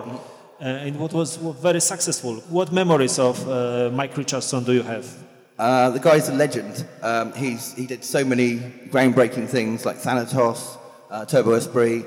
uh, 0.60 0.64
and 0.64 0.98
what 0.98 1.12
was 1.12 1.36
very 1.36 1.80
successful. 1.80 2.36
What 2.48 2.72
memories 2.72 3.18
of 3.18 3.46
uh, 3.48 3.90
Mike 3.92 4.16
Richardson 4.16 4.64
do 4.64 4.72
you 4.72 4.82
have? 4.82 5.06
Uh, 5.58 5.90
the 5.90 6.00
guy's 6.00 6.28
a 6.28 6.34
legend. 6.34 6.86
Um, 7.02 7.32
he's, 7.32 7.75
he 7.75 7.86
did 7.86 8.04
so 8.04 8.25
many 8.25 8.58
groundbreaking 8.88 9.48
things 9.48 9.86
like 9.86 9.96
Thanatos, 9.96 10.78
uh, 11.10 11.25
Turbo 11.25 11.52
Esprit, 11.52 12.04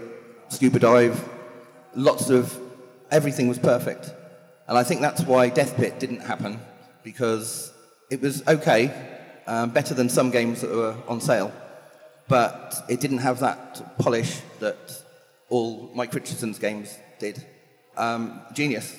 Scuba 0.50 0.80
Dive. 0.80 1.30
Lots 1.96 2.30
of 2.30 2.58
everything 3.12 3.48
was 3.48 3.60
perfect. 3.60 4.14
And 4.68 4.78
I 4.78 4.84
think 4.84 5.02
that's 5.02 5.24
why 5.24 5.50
Death 5.50 5.76
Pit 5.78 6.00
didn't 6.00 6.22
happen 6.22 6.60
because 7.04 7.74
it 8.12 8.22
was 8.22 8.48
okay, 8.48 8.94
um, 9.48 9.72
better 9.72 9.94
than 9.94 10.10
some 10.10 10.30
games 10.30 10.62
that 10.62 10.70
were 10.70 10.96
on 11.08 11.20
sale, 11.20 11.52
but 12.28 12.84
it 12.88 13.00
didn't 13.00 13.20
have 13.20 13.40
that 13.40 13.98
polish 13.98 14.42
that 14.60 15.04
all 15.50 15.92
Mike 15.96 16.14
Richardson's 16.14 16.60
games 16.60 16.98
did. 17.20 17.44
Um, 18.00 18.42
genius. 18.54 18.98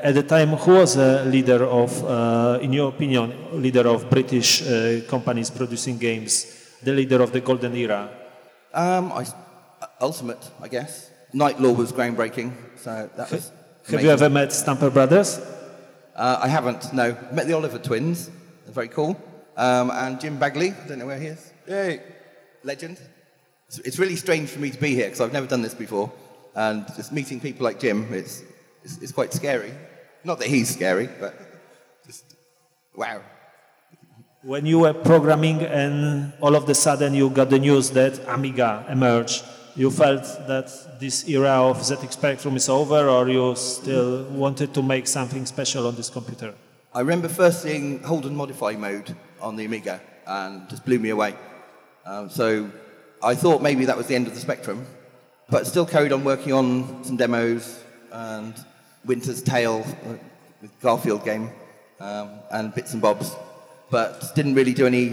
At 0.00 0.14
the 0.14 0.24
time, 0.24 0.48
who 0.48 0.72
was 0.82 0.96
a 0.96 1.24
leader 1.24 1.64
of, 1.64 2.04
uh, 2.04 2.58
in 2.60 2.72
your 2.72 2.88
opinion, 2.88 3.62
leader 3.62 3.86
of 3.86 4.10
British 4.10 4.62
uh, 4.62 5.00
companies 5.08 5.48
producing 5.48 5.98
games, 5.98 6.46
the 6.82 6.92
leader 6.92 7.22
of 7.22 7.30
the 7.30 7.40
golden 7.40 7.76
era? 7.76 8.10
Um, 8.74 9.12
I, 9.12 9.24
Ultimate, 10.00 10.50
I 10.60 10.66
guess. 10.66 11.10
Knight 11.32 11.60
Lore 11.60 11.76
was 11.76 11.92
groundbreaking, 11.92 12.52
so 12.76 13.08
that 13.16 13.30
was. 13.30 13.52
Have 13.88 14.02
you 14.02 14.10
ever 14.10 14.28
met 14.28 14.52
Stamper 14.52 14.90
Brothers? 14.90 15.40
Uh, 16.14 16.40
I 16.42 16.48
haven't. 16.48 16.92
No, 16.92 17.16
met 17.32 17.46
the 17.46 17.52
Oliver 17.54 17.78
twins. 17.78 18.30
They're 18.64 18.74
very 18.74 18.88
cool. 18.88 19.16
Um, 19.56 19.90
and 19.90 20.20
Jim 20.20 20.38
Bagley, 20.38 20.72
I 20.72 20.88
don't 20.88 20.98
know 20.98 21.06
where 21.06 21.20
he 21.20 21.26
is. 21.26 21.52
Hey, 21.66 22.02
legend. 22.64 22.98
It's, 23.68 23.78
it's 23.78 23.98
really 23.98 24.16
strange 24.16 24.50
for 24.50 24.58
me 24.58 24.70
to 24.70 24.78
be 24.78 24.94
here 24.94 25.06
because 25.06 25.20
I've 25.20 25.32
never 25.32 25.46
done 25.46 25.62
this 25.62 25.74
before, 25.74 26.12
and 26.54 26.86
just 26.96 27.12
meeting 27.12 27.40
people 27.40 27.64
like 27.64 27.80
Jim, 27.80 28.12
it's, 28.12 28.42
it's, 28.84 28.98
it's 28.98 29.12
quite 29.12 29.32
scary. 29.32 29.72
Not 30.24 30.38
that 30.38 30.48
he's 30.48 30.72
scary, 30.72 31.08
but 31.20 31.34
just 32.06 32.36
wow. 32.94 33.20
When 34.42 34.66
you 34.66 34.80
were 34.80 34.92
programming 34.92 35.62
and 35.62 36.32
all 36.40 36.54
of 36.56 36.68
a 36.68 36.74
sudden 36.74 37.14
you 37.14 37.30
got 37.30 37.50
the 37.50 37.58
news 37.58 37.90
that 37.90 38.18
Amiga 38.28 38.84
emerged, 38.88 39.44
you 39.74 39.90
felt 39.90 40.24
that 40.46 40.70
this 41.00 41.26
era 41.28 41.62
of 41.62 41.78
ZX 41.78 42.12
Spectrum 42.12 42.56
is 42.56 42.68
over, 42.68 43.08
or 43.08 43.28
you 43.28 43.56
still 43.56 44.24
wanted 44.24 44.74
to 44.74 44.82
make 44.82 45.06
something 45.06 45.46
special 45.46 45.86
on 45.86 45.94
this 45.94 46.10
computer? 46.10 46.54
I 46.94 47.00
remember 47.00 47.28
first 47.28 47.62
seeing 47.62 48.02
Hold-And-Modify 48.02 48.72
mode 48.72 49.16
on 49.40 49.56
the 49.56 49.64
Amiga, 49.64 50.00
and 50.26 50.68
just 50.68 50.84
blew 50.84 50.98
me 50.98 51.10
away. 51.10 51.34
Um, 52.04 52.28
so 52.28 52.70
I 53.22 53.34
thought 53.34 53.62
maybe 53.62 53.86
that 53.86 53.96
was 53.96 54.08
the 54.08 54.14
end 54.14 54.26
of 54.26 54.34
the 54.34 54.40
Spectrum, 54.40 54.84
but 55.52 55.66
still 55.66 55.84
carried 55.84 56.12
on 56.12 56.24
working 56.24 56.50
on 56.54 57.04
some 57.04 57.18
demos 57.18 57.84
and 58.10 58.54
Winter's 59.04 59.42
Tail, 59.42 59.84
uh, 60.06 60.14
with 60.62 60.80
Garfield 60.80 61.26
game, 61.26 61.50
um, 62.00 62.30
and 62.50 62.74
bits 62.74 62.94
and 62.94 63.02
bobs, 63.02 63.36
but 63.90 64.34
didn't 64.34 64.54
really 64.54 64.72
do 64.72 64.86
any 64.86 65.12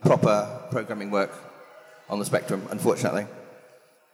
proper 0.00 0.62
programming 0.70 1.10
work 1.10 1.32
on 2.08 2.20
the 2.20 2.24
Spectrum, 2.24 2.68
unfortunately. 2.70 3.26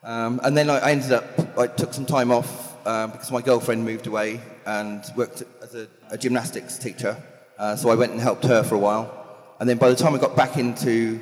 Um, 0.03 0.41
and 0.43 0.57
then 0.57 0.71
I, 0.71 0.79
I 0.79 0.91
ended 0.93 1.13
up, 1.13 1.59
I 1.59 1.67
took 1.67 1.93
some 1.93 2.07
time 2.07 2.31
off 2.31 2.75
um, 2.87 3.11
because 3.11 3.31
my 3.31 3.43
girlfriend 3.43 3.85
moved 3.85 4.07
away 4.07 4.41
and 4.65 5.05
worked 5.15 5.43
as 5.63 5.75
a, 5.75 5.89
a 6.09 6.17
gymnastics 6.17 6.79
teacher. 6.79 7.23
Uh, 7.59 7.77
so 7.77 7.91
I 7.91 7.97
went 7.97 8.13
and 8.13 8.21
helped 8.21 8.45
her 8.45 8.63
for 8.63 8.77
a 8.77 8.79
while. 8.79 9.55
And 9.61 9.69
then 9.69 9.77
by 9.77 9.91
the 9.91 9.97
time 9.97 10.15
I 10.15 10.19
got 10.19 10.37
back 10.37 10.57
into 10.57 11.21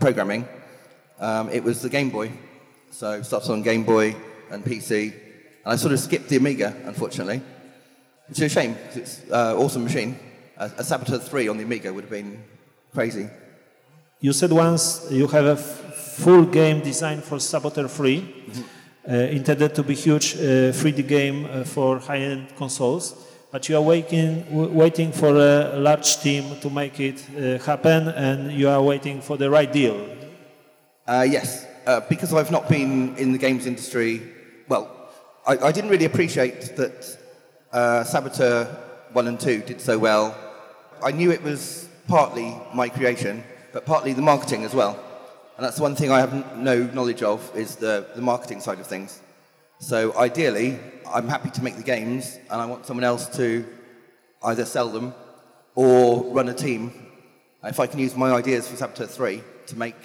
programming, 0.00 0.46
um, 1.18 1.48
it 1.48 1.64
was 1.64 1.80
the 1.80 1.88
Game 1.88 2.10
Boy. 2.10 2.30
So 2.94 3.20
started 3.22 3.50
on 3.50 3.62
Game 3.62 3.82
Boy 3.82 4.14
and 4.52 4.64
PC. 4.64 5.12
And 5.64 5.72
I 5.72 5.74
sort 5.74 5.92
of 5.92 5.98
skipped 5.98 6.28
the 6.28 6.36
Amiga, 6.36 6.76
unfortunately. 6.84 7.42
Which 8.28 8.38
is 8.38 8.44
a 8.44 8.48
shame, 8.48 8.74
because 8.74 8.96
it's 8.96 9.24
an 9.24 9.32
uh, 9.32 9.54
awesome 9.56 9.82
machine. 9.82 10.16
A, 10.56 10.66
a 10.78 10.84
Saboteur 10.84 11.18
3 11.18 11.48
on 11.48 11.56
the 11.56 11.64
Amiga 11.64 11.92
would 11.92 12.04
have 12.04 12.10
been 12.10 12.44
crazy. 12.92 13.28
You 14.20 14.32
said 14.32 14.52
once 14.52 15.08
you 15.10 15.26
have 15.26 15.44
a 15.44 15.58
f- 15.60 15.94
full 16.22 16.44
game 16.44 16.82
designed 16.82 17.24
for 17.24 17.40
Saboteur 17.40 17.88
3, 17.88 18.20
mm-hmm. 18.20 18.62
uh, 19.10 19.14
intended 19.14 19.74
to 19.74 19.82
be 19.82 19.96
huge 19.96 20.36
uh, 20.36 20.70
3D 20.70 21.08
game 21.08 21.46
uh, 21.46 21.64
for 21.64 21.98
high-end 21.98 22.54
consoles, 22.54 23.16
but 23.50 23.68
you 23.68 23.76
are 23.76 23.82
waiting, 23.82 24.44
w- 24.44 24.70
waiting 24.70 25.10
for 25.10 25.36
a 25.36 25.76
large 25.80 26.18
team 26.20 26.44
to 26.60 26.70
make 26.70 27.00
it 27.00 27.26
uh, 27.36 27.58
happen, 27.64 28.06
and 28.06 28.52
you 28.52 28.68
are 28.68 28.80
waiting 28.80 29.20
for 29.20 29.36
the 29.36 29.50
right 29.50 29.72
deal. 29.72 30.16
Uh, 31.06 31.26
yes, 31.28 31.66
uh, 31.86 32.00
because 32.08 32.32
I've 32.32 32.50
not 32.50 32.68
been 32.68 33.16
in 33.16 33.32
the 33.32 33.38
games 33.38 33.66
industry. 33.66 34.22
Well, 34.68 34.90
I, 35.46 35.58
I 35.58 35.72
didn't 35.72 35.90
really 35.90 36.04
appreciate 36.06 36.76
that 36.76 37.18
Saboteur 38.06 38.64
1 39.12 39.28
and 39.28 39.38
2 39.38 39.62
did 39.62 39.80
so 39.80 39.98
well. 39.98 40.36
I 41.02 41.10
knew 41.10 41.30
it 41.30 41.42
was 41.42 41.88
partly 42.08 42.56
my 42.72 42.88
creation, 42.88 43.44
but 43.72 43.84
partly 43.84 44.12
the 44.12 44.22
marketing 44.22 44.64
as 44.64 44.74
well. 44.74 44.98
And 45.56 45.64
that's 45.64 45.78
one 45.78 45.94
thing 45.94 46.10
I 46.10 46.20
have 46.20 46.56
no 46.56 46.84
knowledge 46.84 47.22
of 47.22 47.50
is 47.54 47.76
the, 47.76 48.06
the 48.14 48.22
marketing 48.22 48.60
side 48.60 48.80
of 48.80 48.86
things. 48.86 49.20
So 49.78 50.16
ideally, 50.16 50.78
I'm 51.12 51.28
happy 51.28 51.50
to 51.50 51.62
make 51.62 51.76
the 51.76 51.82
games, 51.82 52.38
and 52.50 52.60
I 52.60 52.66
want 52.66 52.86
someone 52.86 53.04
else 53.04 53.28
to 53.36 53.64
either 54.42 54.64
sell 54.64 54.88
them 54.88 55.14
or 55.74 56.24
run 56.32 56.48
a 56.48 56.54
team. 56.54 56.92
If 57.62 57.80
I 57.80 57.86
can 57.86 57.98
use 57.98 58.16
my 58.16 58.32
ideas 58.32 58.68
for 58.68 58.76
Saboteur 58.76 59.06
3 59.06 59.42
to 59.66 59.76
make 59.76 59.96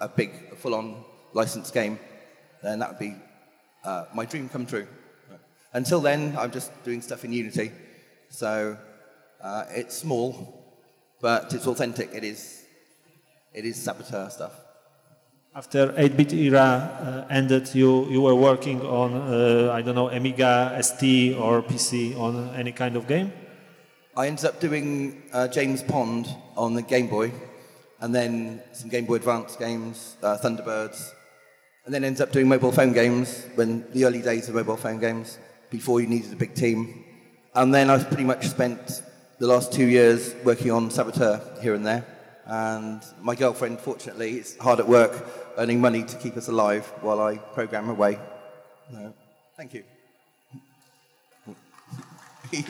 a 0.00 0.08
big, 0.08 0.56
full-on 0.56 1.04
licensed 1.32 1.74
game, 1.74 1.98
then 2.62 2.78
that 2.80 2.90
would 2.90 2.98
be 2.98 3.14
uh, 3.84 4.04
my 4.14 4.24
dream 4.24 4.48
come 4.48 4.66
true. 4.66 4.86
Until 5.72 6.00
then, 6.00 6.36
I'm 6.38 6.50
just 6.50 6.72
doing 6.84 7.02
stuff 7.02 7.24
in 7.24 7.32
Unity. 7.32 7.72
So 8.30 8.76
uh, 9.42 9.64
it's 9.70 9.96
small, 9.96 10.32
but 11.20 11.52
it's 11.52 11.66
authentic. 11.66 12.10
It 12.14 12.24
is 12.24 12.64
it 13.52 13.64
is 13.64 13.76
saboteur 13.76 14.30
stuff. 14.30 14.52
After 15.54 15.88
8-bit 15.88 16.32
era 16.34 17.26
uh, 17.28 17.32
ended, 17.34 17.74
you, 17.74 18.08
you 18.08 18.20
were 18.20 18.34
working 18.34 18.80
on, 18.82 19.14
uh, 19.14 19.72
I 19.72 19.82
don't 19.82 19.94
know, 19.94 20.08
Amiga, 20.10 20.78
ST 20.80 21.34
or 21.34 21.62
PC 21.62 22.16
on 22.16 22.54
any 22.54 22.70
kind 22.70 22.94
of 22.94 23.08
game? 23.08 23.32
I 24.16 24.28
ended 24.28 24.44
up 24.44 24.60
doing 24.60 25.22
uh, 25.32 25.48
James 25.48 25.82
Pond 25.82 26.28
on 26.56 26.74
the 26.74 26.82
Game 26.82 27.08
Boy, 27.08 27.32
and 28.00 28.14
then 28.14 28.62
some 28.72 28.90
Game 28.90 29.06
Boy 29.06 29.16
Advance 29.16 29.56
games, 29.56 30.16
uh, 30.22 30.38
Thunderbirds, 30.38 31.12
and 31.88 31.94
then 31.94 32.04
ended 32.04 32.20
up 32.20 32.30
doing 32.32 32.46
mobile 32.46 32.70
phone 32.70 32.92
games 32.92 33.46
when 33.54 33.82
the 33.94 34.04
early 34.04 34.20
days 34.20 34.46
of 34.46 34.54
mobile 34.54 34.76
phone 34.76 34.98
games, 34.98 35.38
before 35.70 36.02
you 36.02 36.06
needed 36.06 36.30
a 36.30 36.36
big 36.36 36.54
team. 36.54 37.02
And 37.54 37.72
then 37.72 37.88
I've 37.88 38.08
pretty 38.08 38.24
much 38.24 38.46
spent 38.46 39.00
the 39.38 39.46
last 39.46 39.72
two 39.72 39.86
years 39.86 40.34
working 40.44 40.70
on 40.70 40.90
Saboteur 40.90 41.40
here 41.62 41.72
and 41.72 41.86
there. 41.86 42.04
And 42.44 43.02
my 43.22 43.34
girlfriend, 43.34 43.80
fortunately, 43.80 44.32
is 44.32 44.54
hard 44.58 44.80
at 44.80 44.86
work 44.86 45.24
earning 45.56 45.80
money 45.80 46.04
to 46.04 46.16
keep 46.18 46.36
us 46.36 46.48
alive 46.48 46.84
while 47.00 47.22
I 47.22 47.38
program 47.38 47.88
away. 47.88 48.18
No. 48.92 49.14
Thank 49.56 49.72
you. 49.72 49.84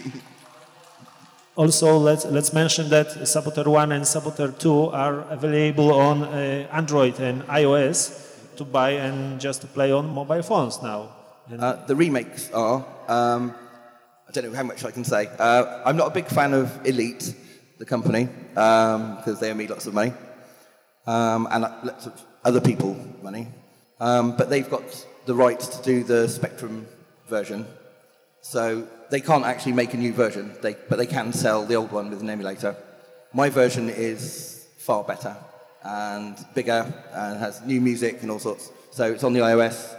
also, 1.56 1.98
let's, 1.98 2.24
let's 2.24 2.52
mention 2.52 2.88
that 2.90 3.26
Saboteur 3.26 3.68
1 3.68 3.90
and 3.90 4.06
Saboteur 4.06 4.52
2 4.52 4.90
are 4.90 5.22
available 5.22 5.92
on 5.92 6.22
uh, 6.22 6.68
Android 6.70 7.18
and 7.18 7.42
iOS 7.48 8.27
to 8.58 8.64
buy 8.64 8.90
and 8.90 9.40
just 9.40 9.62
to 9.62 9.66
play 9.66 9.90
on 9.92 10.14
mobile 10.14 10.42
phones 10.42 10.82
now. 10.82 11.14
Uh, 11.58 11.86
the 11.86 11.96
remakes 11.96 12.50
are. 12.52 12.84
Um, 13.08 13.54
I 14.28 14.32
don't 14.32 14.44
know 14.44 14.52
how 14.52 14.62
much 14.62 14.84
I 14.84 14.90
can 14.90 15.04
say. 15.04 15.28
Uh, 15.38 15.82
I'm 15.86 15.96
not 15.96 16.08
a 16.08 16.10
big 16.10 16.26
fan 16.26 16.52
of 16.52 16.86
Elite 16.86 17.34
the 17.78 17.86
company 17.86 18.28
because 18.50 19.34
um, 19.34 19.40
they 19.40 19.50
owe 19.50 19.54
me 19.54 19.68
lots 19.68 19.86
of 19.86 19.94
money 19.94 20.12
um, 21.06 21.46
and 21.50 21.62
lots 21.62 22.06
of 22.06 22.20
other 22.44 22.60
people 22.60 22.94
money. 23.22 23.48
Um, 24.00 24.36
but 24.36 24.50
they've 24.50 24.68
got 24.68 25.06
the 25.26 25.34
rights 25.34 25.68
to 25.68 25.82
do 25.82 26.04
the 26.04 26.28
Spectrum 26.28 26.86
version. 27.28 27.66
So 28.40 28.86
they 29.10 29.20
can't 29.20 29.44
actually 29.44 29.72
make 29.72 29.94
a 29.94 29.96
new 29.96 30.12
version, 30.12 30.54
they, 30.60 30.74
but 30.88 30.98
they 30.98 31.06
can 31.06 31.32
sell 31.32 31.64
the 31.64 31.74
old 31.74 31.92
one 31.92 32.10
with 32.10 32.20
an 32.20 32.30
emulator. 32.30 32.76
My 33.32 33.48
version 33.48 33.88
is 33.88 34.66
far 34.78 35.04
better 35.04 35.36
and 35.88 36.36
bigger 36.54 36.84
and 37.14 37.38
has 37.38 37.62
new 37.64 37.80
music 37.80 38.22
and 38.22 38.30
all 38.30 38.38
sorts. 38.38 38.70
So 38.90 39.04
it's 39.12 39.24
on 39.24 39.32
the 39.32 39.40
iOS. 39.40 39.94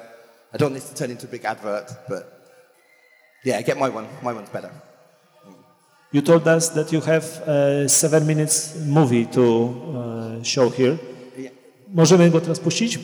I 0.54 0.58
don't 0.58 0.72
want 0.72 0.82
this 0.82 0.90
to 0.90 0.96
turn 0.96 1.12
into 1.12 1.26
a 1.26 1.30
big 1.30 1.46
advert, 1.46 1.92
but 2.08 2.24
yeah, 3.44 3.62
get 3.62 3.78
my 3.78 3.90
one. 3.90 4.08
My 4.22 4.34
one's 4.34 4.50
better. 4.50 4.72
You 6.12 6.22
told 6.22 6.48
us 6.48 6.70
that 6.70 6.92
you 6.92 7.02
have 7.02 7.24
a 7.48 7.88
seven 7.88 8.26
minutes 8.26 8.76
movie 8.76 9.26
to 9.26 9.44
uh, 9.96 10.44
show 10.44 10.70
here. 10.70 10.98
Yeah. 11.38 11.52
Możemy 11.94 12.32
go 12.32 12.42
teraz 12.42 12.60
puścić? 12.60 13.00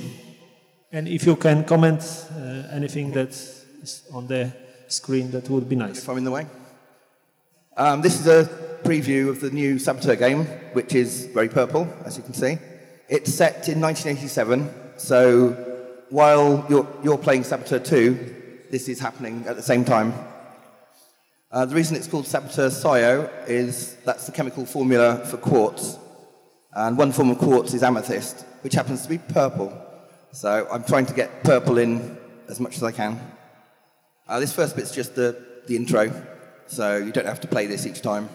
And 0.92 1.08
if 1.08 1.28
you 1.28 1.36
can 1.36 1.64
comment 1.64 2.02
uh, 2.32 2.76
anything 2.76 3.12
that 3.12 3.30
is 3.84 4.04
on 4.14 4.28
the 4.28 4.52
screen, 4.88 5.32
that 5.32 5.50
would 5.50 5.70
be 5.70 5.76
nice. 5.76 6.00
If 6.00 6.10
I'm 6.10 6.18
in 6.18 6.24
the 6.24 6.32
way. 6.32 6.46
Um, 7.78 8.02
this 8.02 8.20
is 8.20 8.28
a 8.28 8.50
preview 8.84 9.30
of 9.30 9.40
the 9.40 9.50
new 9.50 9.78
Saboteur 9.80 10.16
game, 10.16 10.46
which 10.74 10.96
is 10.96 11.26
very 11.34 11.50
purple, 11.50 11.88
as 12.06 12.18
you 12.18 12.24
can 12.24 12.34
see. 12.34 12.58
It's 13.08 13.32
set 13.32 13.70
in 13.70 13.80
1987, 13.80 14.98
so 14.98 15.52
while 16.10 16.66
you're, 16.70 16.88
you're 17.04 17.20
playing 17.20 17.44
Saboteur 17.44 17.78
2, 17.78 18.66
this 18.72 18.90
is 18.90 19.00
happening 19.00 19.46
at 19.48 19.56
the 19.56 19.62
same 19.62 19.86
time. 19.86 20.12
Uh, 21.52 21.66
the 21.66 21.76
reason 21.76 21.96
it's 21.96 22.08
called 22.08 22.26
Saboteur 22.26 22.70
SiO 22.70 23.30
is 23.48 23.96
that's 24.06 24.26
the 24.26 24.32
chemical 24.32 24.66
formula 24.66 25.24
for 25.24 25.38
quartz. 25.38 26.00
And 26.74 26.98
one 26.98 27.12
form 27.12 27.30
of 27.30 27.38
quartz 27.38 27.76
is 27.76 27.84
amethyst, 27.84 28.44
which 28.62 28.74
happens 28.74 29.04
to 29.04 29.10
be 29.10 29.20
purple. 29.20 29.72
So 30.32 30.68
I'm 30.72 30.84
trying 30.84 31.06
to 31.06 31.14
get 31.14 31.44
purple 31.44 31.78
in 31.78 32.18
as 32.48 32.60
much 32.60 32.76
as 32.76 32.82
I 32.82 32.92
can. 32.92 33.22
Uh, 34.28 34.40
this 34.40 34.52
first 34.52 34.76
bit's 34.76 34.92
just 34.92 35.14
the, 35.14 35.40
the 35.68 35.76
intro, 35.76 36.12
so 36.66 36.98
you 36.98 37.12
don't 37.12 37.28
have 37.28 37.42
to 37.42 37.48
play 37.48 37.68
this 37.68 37.86
each 37.86 38.02
time. 38.02 38.30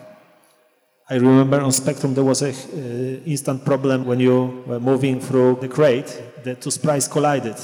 I 1.10 1.16
remember 1.16 1.60
on 1.60 1.72
Spectrum 1.72 2.14
there 2.14 2.24
was 2.24 2.42
an 2.42 2.54
uh, 2.54 3.28
instant 3.28 3.64
problem 3.64 4.06
when 4.06 4.20
you 4.20 4.62
were 4.66 4.80
moving 4.80 5.20
through 5.20 5.58
the 5.60 5.68
crate, 5.68 6.22
the 6.44 6.54
two 6.54 6.70
sprites 6.70 7.08
collided. 7.08 7.56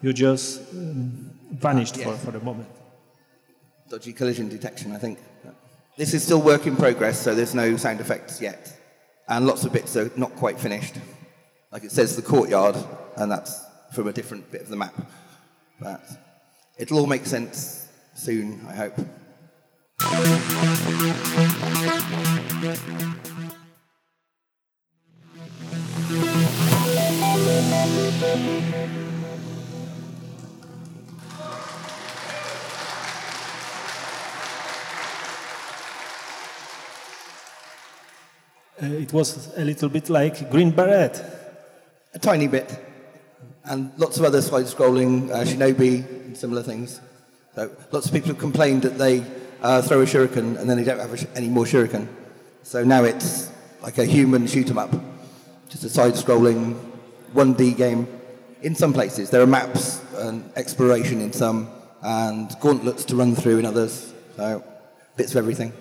You 0.00 0.12
just 0.12 0.60
um, 0.72 1.30
vanished 1.50 1.96
for, 1.96 2.16
for 2.16 2.30
the 2.30 2.40
moment 2.40 2.68
dodgy 3.94 4.12
collision 4.12 4.48
detection, 4.48 4.90
I 4.92 4.98
think. 4.98 5.18
This 5.96 6.14
is 6.14 6.24
still 6.24 6.42
work 6.42 6.66
in 6.66 6.74
progress, 6.74 7.20
so 7.20 7.32
there's 7.32 7.54
no 7.54 7.76
sound 7.76 8.00
effects 8.00 8.40
yet. 8.40 8.76
And 9.28 9.46
lots 9.46 9.64
of 9.64 9.72
bits 9.72 9.96
are 9.96 10.10
not 10.16 10.34
quite 10.34 10.58
finished. 10.58 10.96
Like 11.70 11.84
it 11.84 11.92
says 11.92 12.16
the 12.16 12.22
courtyard, 12.22 12.76
and 13.16 13.30
that's 13.30 13.64
from 13.92 14.08
a 14.08 14.12
different 14.12 14.50
bit 14.50 14.62
of 14.62 14.68
the 14.68 14.76
map. 14.76 14.94
But 15.80 16.02
it'll 16.76 16.98
all 16.98 17.06
make 17.06 17.24
sense 17.24 17.88
soon, 18.14 18.66
I 18.66 18.74
hope. 18.74 18.98
Was 39.14 39.56
a 39.56 39.64
little 39.64 39.88
bit 39.88 40.10
like 40.10 40.50
Green 40.50 40.72
Beret. 40.72 41.22
A 42.14 42.18
tiny 42.18 42.48
bit. 42.48 42.68
And 43.64 43.92
lots 43.96 44.18
of 44.18 44.24
other 44.24 44.42
side 44.42 44.64
scrolling, 44.64 45.30
uh, 45.30 45.44
Shinobi, 45.44 46.04
and 46.26 46.36
similar 46.36 46.62
things. 46.64 47.00
So 47.54 47.70
lots 47.92 48.06
of 48.06 48.12
people 48.12 48.30
have 48.30 48.38
complained 48.38 48.82
that 48.82 48.98
they 48.98 49.24
uh, 49.62 49.82
throw 49.82 50.00
a 50.00 50.04
shuriken 50.04 50.58
and 50.58 50.68
then 50.68 50.76
they 50.76 50.82
don't 50.84 50.98
have 50.98 51.16
sh- 51.18 51.26
any 51.36 51.48
more 51.48 51.64
shuriken. 51.64 52.08
So 52.64 52.82
now 52.82 53.04
it's 53.04 53.52
like 53.82 53.98
a 53.98 54.04
human 54.04 54.48
shoot 54.48 54.68
'em 54.68 54.78
up. 54.78 54.92
Just 55.68 55.84
a 55.84 55.88
side 55.88 56.14
scrolling 56.14 56.74
1D 57.34 57.76
game. 57.76 58.08
In 58.62 58.74
some 58.74 58.92
places, 58.92 59.30
there 59.30 59.40
are 59.42 59.46
maps 59.46 60.02
and 60.16 60.50
exploration 60.56 61.20
in 61.20 61.32
some, 61.32 61.68
and 62.02 62.50
gauntlets 62.60 63.04
to 63.04 63.16
run 63.16 63.36
through 63.36 63.58
in 63.60 63.66
others. 63.66 64.12
So 64.36 64.64
bits 65.16 65.30
of 65.30 65.36
everything. 65.36 65.72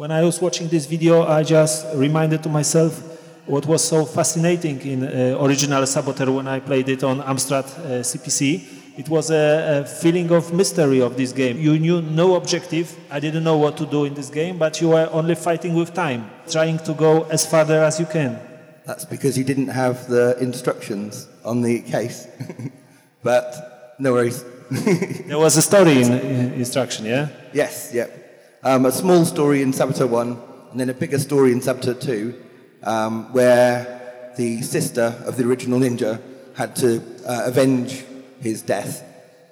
When 0.00 0.10
I 0.10 0.22
was 0.24 0.40
watching 0.40 0.66
this 0.68 0.86
video, 0.86 1.26
I 1.26 1.42
just 1.42 1.84
reminded 1.94 2.42
to 2.44 2.48
myself 2.48 3.02
what 3.44 3.66
was 3.66 3.86
so 3.86 4.06
fascinating 4.06 4.80
in 4.80 5.04
uh, 5.04 5.36
original 5.38 5.86
Saboteur 5.86 6.32
when 6.32 6.48
I 6.48 6.58
played 6.58 6.88
it 6.88 7.04
on 7.04 7.20
Amstrad 7.20 7.66
uh, 7.66 8.02
CPC. 8.02 8.96
It 8.96 9.10
was 9.10 9.30
a, 9.30 9.82
a 9.82 9.84
feeling 9.84 10.30
of 10.32 10.54
mystery 10.54 11.02
of 11.02 11.18
this 11.18 11.32
game. 11.32 11.58
You 11.58 11.78
knew 11.78 12.00
no 12.00 12.36
objective. 12.36 12.96
I 13.10 13.20
didn't 13.20 13.44
know 13.44 13.58
what 13.58 13.76
to 13.76 13.84
do 13.84 14.06
in 14.06 14.14
this 14.14 14.30
game, 14.30 14.56
but 14.56 14.80
you 14.80 14.88
were 14.88 15.06
only 15.12 15.34
fighting 15.34 15.74
with 15.74 15.92
time, 15.92 16.30
trying 16.48 16.78
to 16.78 16.94
go 16.94 17.24
as 17.24 17.44
farther 17.44 17.84
as 17.84 18.00
you 18.00 18.06
can. 18.06 18.40
That's 18.86 19.04
because 19.04 19.36
you 19.36 19.44
didn't 19.44 19.68
have 19.68 20.08
the 20.08 20.34
instructions 20.40 21.28
on 21.44 21.60
the 21.60 21.82
case. 21.82 22.26
but 23.22 23.96
no 23.98 24.14
worries. 24.14 24.46
There 25.26 25.38
was 25.38 25.58
a 25.58 25.62
story 25.62 26.00
in, 26.00 26.10
in 26.10 26.52
instruction, 26.54 27.04
yeah? 27.04 27.28
Yes, 27.52 27.90
yep. 27.92 28.19
Um, 28.62 28.84
a 28.84 28.92
small 28.92 29.24
story 29.24 29.62
in 29.62 29.72
Saboteur 29.72 30.06
1, 30.06 30.42
and 30.72 30.78
then 30.78 30.90
a 30.90 30.94
bigger 30.94 31.18
story 31.18 31.52
in 31.52 31.62
Saboteur 31.62 31.94
2, 31.94 32.42
um, 32.82 33.32
where 33.32 34.32
the 34.36 34.60
sister 34.60 35.14
of 35.24 35.38
the 35.38 35.48
original 35.48 35.80
ninja 35.80 36.20
had 36.54 36.76
to 36.76 37.02
uh, 37.26 37.44
avenge 37.46 38.04
his 38.38 38.60
death. 38.60 39.02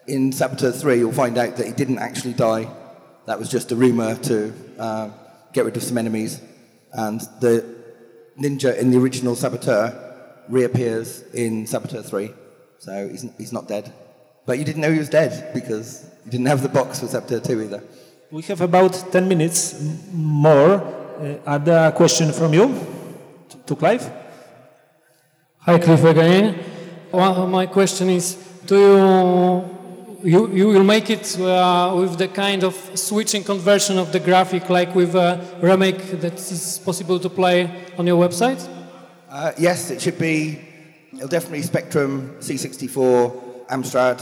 In 0.06 0.30
Saboteur 0.30 0.72
3, 0.72 0.98
you'll 0.98 1.12
find 1.12 1.38
out 1.38 1.56
that 1.56 1.66
he 1.66 1.72
didn't 1.72 2.00
actually 2.00 2.34
die. 2.34 2.70
That 3.24 3.38
was 3.38 3.48
just 3.48 3.72
a 3.72 3.76
rumor 3.76 4.14
to 4.14 4.52
uh, 4.78 5.08
get 5.54 5.64
rid 5.64 5.78
of 5.78 5.82
some 5.82 5.96
enemies. 5.96 6.42
And 6.92 7.22
the 7.40 7.64
ninja 8.38 8.76
in 8.76 8.90
the 8.90 8.98
original 8.98 9.36
Saboteur 9.36 10.44
reappears 10.50 11.22
in 11.32 11.66
Saboteur 11.66 12.02
3. 12.02 12.30
So 12.78 13.08
he's, 13.08 13.24
he's 13.38 13.52
not 13.54 13.68
dead. 13.68 13.90
But 14.44 14.58
you 14.58 14.66
didn't 14.66 14.82
know 14.82 14.92
he 14.92 14.98
was 14.98 15.08
dead 15.08 15.54
because 15.54 16.04
you 16.26 16.30
didn't 16.30 16.46
have 16.46 16.62
the 16.62 16.68
box 16.68 17.00
for 17.00 17.06
Saboteur 17.06 17.40
2 17.40 17.62
either. 17.62 17.82
We 18.30 18.42
have 18.42 18.60
about 18.60 18.92
10 19.10 19.26
minutes 19.26 19.82
more. 20.12 20.74
Uh, 20.74 21.38
are 21.46 21.58
there 21.58 21.88
a 21.88 21.92
question 21.92 22.30
from 22.30 22.52
you 22.52 22.66
to, 23.48 23.56
to 23.56 23.74
Clive? 23.74 24.12
Hi, 25.60 25.78
Cliff 25.78 26.04
again. 26.04 26.58
Well, 27.10 27.46
my 27.46 27.64
question 27.64 28.10
is, 28.10 28.34
do 28.66 28.76
you 28.76 29.78
you, 30.24 30.48
you 30.48 30.68
will 30.68 30.84
make 30.84 31.08
it 31.08 31.40
uh, 31.40 31.94
with 31.96 32.18
the 32.18 32.28
kind 32.28 32.64
of 32.64 32.74
switching 32.98 33.42
conversion 33.44 33.96
of 33.98 34.12
the 34.12 34.20
graphic 34.20 34.68
like 34.68 34.94
with 34.94 35.14
a 35.14 35.40
remake 35.62 36.20
that 36.20 36.34
is 36.34 36.80
possible 36.84 37.18
to 37.20 37.30
play 37.30 37.70
on 37.96 38.06
your 38.06 38.22
website? 38.22 38.60
Uh, 39.30 39.52
yes, 39.56 39.90
it 39.90 40.02
should 40.02 40.18
be. 40.18 40.60
It'll 41.14 41.28
definitely 41.28 41.62
Spectrum, 41.62 42.36
C64, 42.40 43.68
Amstrad, 43.68 44.20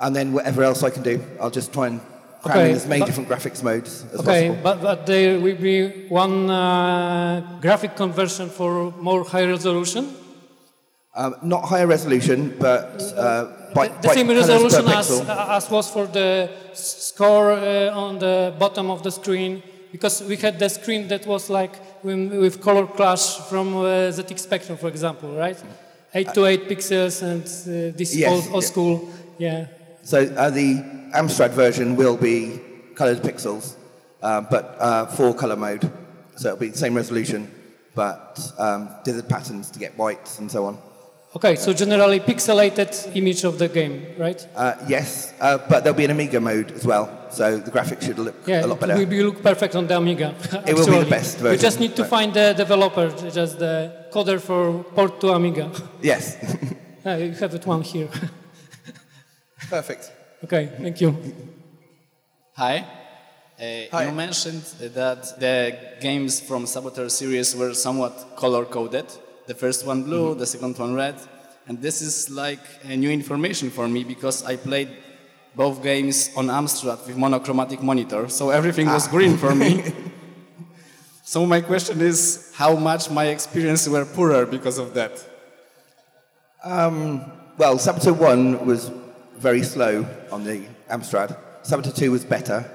and 0.00 0.16
then 0.16 0.32
whatever 0.32 0.62
else 0.62 0.82
I 0.82 0.88
can 0.88 1.02
do. 1.02 1.22
I'll 1.38 1.50
just 1.50 1.72
try 1.72 1.88
and 1.88 2.00
cram 2.46 2.58
Okay, 2.58 2.72
as 2.72 2.86
many 2.86 3.00
but- 3.00 3.06
different 3.06 3.28
graphics 3.28 3.62
modes 3.62 4.04
as 4.12 4.20
Okay, 4.20 4.48
possible. 4.48 4.62
but, 4.62 4.82
but 4.82 5.06
there 5.06 5.38
will 5.40 5.56
be 5.56 6.08
one 6.08 6.50
uh, 6.50 7.58
graphic 7.60 7.96
conversion 7.96 8.48
for 8.48 8.92
more 9.08 9.24
high 9.24 9.44
resolution. 9.46 10.04
Um, 11.14 11.34
not 11.42 11.62
higher 11.64 11.86
resolution, 11.86 12.54
but 12.58 13.02
uh, 13.16 13.72
by, 13.74 13.88
the 13.88 14.08
by 14.08 14.14
same 14.14 14.28
resolution 14.28 14.86
as, 14.88 15.10
as 15.56 15.70
was 15.70 15.88
for 15.90 16.06
the 16.06 16.50
score 16.74 17.52
uh, 17.52 17.90
on 18.04 18.18
the 18.18 18.52
bottom 18.58 18.90
of 18.90 19.02
the 19.02 19.10
screen 19.10 19.62
because 19.92 20.22
we 20.24 20.36
had 20.36 20.58
the 20.58 20.68
screen 20.68 21.08
that 21.08 21.24
was 21.26 21.48
like 21.48 21.72
with, 22.04 22.32
with 22.34 22.60
color 22.60 22.86
clash 22.86 23.38
from 23.48 23.76
uh, 23.78 23.82
ZX 24.12 24.40
Spectrum, 24.40 24.76
for 24.76 24.88
example, 24.88 25.34
right? 25.34 25.56
8 26.14 26.34
to 26.34 26.44
8 26.44 26.68
pixels 26.68 27.22
and 27.22 27.42
uh, 27.44 27.96
this 27.96 28.14
Yes, 28.14 28.30
old, 28.30 28.44
old 28.52 28.62
yeah. 28.62 28.68
school, 28.68 29.08
yeah. 29.38 29.66
So 30.02 30.18
uh, 30.18 30.50
the 30.50 30.84
Amstrad 31.14 31.50
version 31.50 31.96
will 31.96 32.16
be 32.16 32.60
coloured 32.94 33.18
pixels, 33.22 33.76
uh, 34.22 34.40
but 34.40 34.76
uh, 34.80 35.06
for 35.06 35.34
colour 35.34 35.56
mode. 35.56 35.90
So 36.36 36.48
it'll 36.48 36.60
be 36.60 36.68
the 36.68 36.78
same 36.78 36.94
resolution, 36.94 37.50
but 37.94 38.38
um, 38.58 38.88
dithered 39.04 39.28
patterns 39.28 39.70
to 39.70 39.78
get 39.78 39.96
whites 39.96 40.38
and 40.38 40.50
so 40.50 40.66
on. 40.66 40.78
Okay, 41.34 41.54
so 41.56 41.72
generally 41.74 42.18
pixelated 42.20 43.14
image 43.14 43.44
of 43.44 43.58
the 43.58 43.68
game, 43.68 44.06
right? 44.18 44.46
Uh, 44.56 44.74
yes, 44.88 45.34
uh, 45.40 45.58
but 45.68 45.84
there'll 45.84 45.96
be 45.96 46.04
an 46.06 46.10
Amiga 46.10 46.40
mode 46.40 46.72
as 46.72 46.86
well, 46.86 47.10
so 47.30 47.58
the 47.58 47.70
graphics 47.70 48.02
should 48.04 48.18
look 48.18 48.34
Yeah, 48.46 48.64
a 48.64 48.66
lot 48.66 48.80
better. 48.80 48.94
it 48.96 49.06
will 49.08 49.26
look 49.26 49.42
perfect 49.42 49.76
on 49.76 49.86
the 49.86 49.96
Amiga. 49.96 50.34
It 50.66 50.74
will 50.74 50.86
be 50.86 50.98
the 51.04 51.10
best 51.10 51.36
We 51.38 51.42
version, 51.42 51.60
just 51.60 51.78
need 51.80 51.94
to 51.96 52.02
right. 52.02 52.10
find 52.10 52.32
the 52.32 52.54
developer, 52.56 53.10
just 53.30 53.58
the 53.58 54.06
coder 54.12 54.40
for 54.40 54.82
port 54.94 55.20
to 55.20 55.32
Amiga. 55.32 55.70
Yes, 56.02 56.36
Ah, 57.04 57.16
you 57.16 57.32
have 57.32 57.54
it 57.54 57.66
one 57.66 57.82
here. 57.82 58.08
perfect. 59.70 60.10
Okay, 60.46 60.70
thank 60.80 61.00
you. 61.00 61.16
Hi. 62.54 62.78
Uh, 63.58 63.90
Hi. 63.90 64.06
You 64.06 64.12
mentioned 64.12 64.62
that 64.94 65.40
the 65.40 65.76
games 66.00 66.40
from 66.40 66.66
Saboteur 66.66 67.08
series 67.08 67.56
were 67.56 67.74
somewhat 67.74 68.36
color 68.36 68.64
coded. 68.64 69.06
The 69.46 69.54
first 69.54 69.86
one 69.86 70.04
blue, 70.04 70.30
mm-hmm. 70.30 70.38
the 70.38 70.46
second 70.46 70.78
one 70.78 70.94
red. 70.94 71.16
And 71.66 71.82
this 71.82 72.00
is 72.00 72.30
like 72.30 72.64
a 72.84 72.96
new 72.96 73.10
information 73.10 73.70
for 73.70 73.88
me 73.88 74.04
because 74.04 74.44
I 74.44 74.56
played 74.56 74.90
both 75.56 75.82
games 75.82 76.30
on 76.36 76.46
Amstrad 76.46 77.04
with 77.06 77.16
monochromatic 77.16 77.82
monitor, 77.82 78.28
so 78.28 78.50
everything 78.50 78.86
was 78.86 79.08
ah. 79.08 79.10
green 79.10 79.36
for 79.36 79.54
me. 79.54 79.82
so 81.24 81.46
my 81.46 81.60
question 81.60 82.00
is 82.00 82.52
how 82.54 82.76
much 82.76 83.10
my 83.10 83.26
experience 83.26 83.88
were 83.88 84.04
poorer 84.04 84.46
because 84.46 84.78
of 84.78 84.94
that? 84.94 85.12
Um, 86.62 87.24
well, 87.56 87.78
Saboteur 87.78 88.12
1 88.12 88.66
was 88.66 88.92
very 89.38 89.62
slow 89.62 90.06
on 90.30 90.44
the 90.44 90.62
Amstrad. 90.90 91.36
Saboteur 91.62 91.92
2 91.92 92.10
was 92.10 92.24
better. 92.24 92.70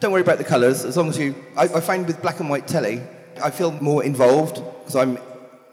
Don't 0.00 0.12
worry 0.12 0.22
about 0.22 0.38
the 0.38 0.44
colours, 0.44 0.84
as 0.84 0.96
long 0.96 1.08
as 1.08 1.18
you... 1.18 1.34
I, 1.56 1.64
I 1.64 1.80
find 1.80 2.06
with 2.06 2.20
black 2.20 2.40
and 2.40 2.50
white 2.50 2.66
telly, 2.66 3.02
I 3.42 3.50
feel 3.50 3.72
more 3.72 4.04
involved 4.04 4.56
because 4.56 4.96
I'm 4.96 5.18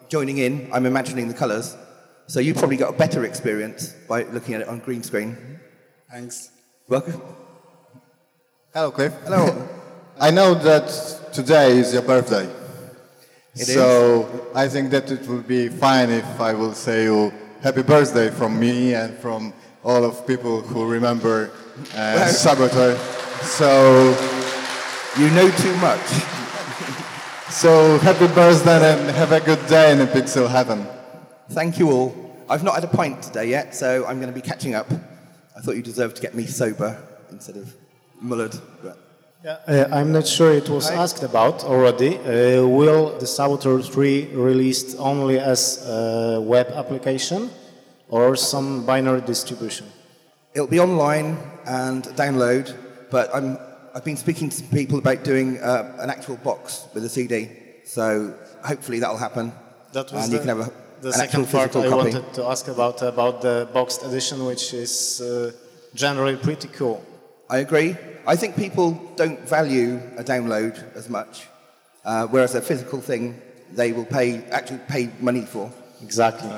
joining 0.09 0.37
in, 0.37 0.69
I'm 0.71 0.85
imagining 0.85 1.27
the 1.27 1.33
colours. 1.33 1.75
So 2.27 2.39
you 2.39 2.53
probably 2.53 2.77
got 2.77 2.93
a 2.93 2.97
better 2.97 3.25
experience 3.25 3.93
by 4.07 4.23
looking 4.23 4.53
at 4.53 4.61
it 4.61 4.67
on 4.67 4.79
green 4.79 5.03
screen. 5.03 5.59
Thanks. 6.09 6.51
Welcome. 6.87 7.21
Hello, 8.73 8.91
Cliff. 8.91 9.13
Hello. 9.23 9.67
I 10.19 10.31
know 10.31 10.53
that 10.53 10.87
today 11.33 11.77
is 11.77 11.93
your 11.93 12.03
birthday. 12.03 12.49
It 13.55 13.65
so 13.65 14.49
I 14.55 14.67
think 14.69 14.91
that 14.91 15.11
it 15.11 15.27
would 15.27 15.47
be 15.47 15.67
fine 15.67 16.09
if 16.09 16.39
I 16.39 16.53
will 16.53 16.73
say 16.73 17.03
you 17.03 17.33
happy 17.61 17.81
birthday 17.81 18.29
from 18.29 18.59
me 18.59 18.93
and 18.93 19.17
from 19.17 19.53
all 19.83 20.03
of 20.03 20.25
people 20.27 20.61
who 20.61 20.85
remember 20.87 21.51
uh, 21.93 22.13
Well- 22.15 22.27
Saboteur. 22.43 22.95
So, 23.43 24.15
You 25.17 25.29
know 25.31 25.49
too 25.51 25.75
much. 25.77 25.99
so 27.49 27.97
happy 27.99 28.27
birthday 28.27 28.93
and 28.93 29.09
have 29.15 29.31
a 29.31 29.39
good 29.41 29.65
day 29.67 29.91
in 29.91 29.97
the 29.97 30.05
Pixel 30.07 30.49
Heaven. 30.49 30.85
Thank 31.49 31.79
you 31.79 31.91
all. 31.91 32.15
I've 32.49 32.63
not 32.63 32.75
had 32.75 32.83
a 32.83 32.87
pint 32.87 33.21
today 33.23 33.49
yet, 33.49 33.75
so 33.75 34.05
I'm 34.05 34.19
going 34.21 34.33
to 34.33 34.39
be 34.41 34.47
catching 34.47 34.75
up. 34.75 34.87
I 35.57 35.59
thought 35.61 35.75
you 35.75 35.81
deserved 35.81 36.15
to 36.17 36.21
get 36.21 36.33
me 36.35 36.45
sober 36.45 36.97
instead 37.31 37.57
of 37.57 37.73
mullered. 38.23 38.59
But 38.83 38.97
Uh, 39.67 39.85
I'm 39.91 40.11
not 40.11 40.27
sure 40.27 40.51
it 40.53 40.69
was 40.69 40.89
asked 40.91 41.23
about 41.23 41.63
already. 41.63 42.17
Uh, 42.19 42.65
will 42.67 43.17
the 43.19 43.25
Saboteur 43.25 43.81
3 43.81 44.27
released 44.35 44.95
only 44.99 45.39
as 45.39 45.83
a 45.87 46.39
web 46.39 46.67
application 46.75 47.49
or 48.11 48.35
some 48.35 48.85
binary 48.85 49.21
distribution? 49.21 49.87
It'll 50.53 50.67
be 50.67 50.79
online 50.79 51.37
and 51.65 52.03
download, 52.03 52.75
but 53.09 53.33
I'm, 53.33 53.57
I've 53.95 54.05
been 54.05 54.17
speaking 54.17 54.49
to 54.49 54.55
some 54.57 54.67
people 54.67 54.99
about 54.99 55.23
doing 55.23 55.57
uh, 55.59 55.97
an 55.99 56.09
actual 56.09 56.37
box 56.37 56.87
with 56.93 57.03
a 57.05 57.09
CD. 57.09 57.49
So 57.85 58.33
hopefully 58.63 58.99
that'll 58.99 59.17
happen. 59.17 59.51
That 59.93 60.11
was 60.11 60.23
and 60.23 60.31
the, 60.31 60.35
you 60.35 60.39
can 60.39 60.49
have 60.49 60.67
a, 60.67 60.71
the 61.01 61.07
an 61.07 61.13
second 61.13 61.47
part 61.49 61.75
I 61.75 61.89
copy. 61.89 62.13
wanted 62.13 62.33
to 62.35 62.45
ask 62.45 62.67
about 62.67 63.01
about 63.01 63.41
the 63.41 63.67
boxed 63.73 64.03
edition, 64.03 64.45
which 64.45 64.73
is 64.73 65.19
uh, 65.21 65.51
generally 65.93 66.35
pretty 66.37 66.67
cool. 66.69 67.03
I 67.49 67.57
agree. 67.57 67.97
I 68.25 68.35
think 68.35 68.55
people 68.55 68.91
don't 69.15 69.39
value 69.49 69.99
a 70.17 70.23
download 70.23 70.75
as 70.95 71.09
much, 71.09 71.47
uh, 72.05 72.27
whereas 72.27 72.55
a 72.55 72.61
physical 72.61 73.01
thing 73.01 73.41
they 73.73 73.91
will 73.91 74.05
pay 74.05 74.43
actually 74.51 74.79
pay 74.87 75.09
money 75.19 75.41
for. 75.41 75.71
Exactly. 76.01 76.49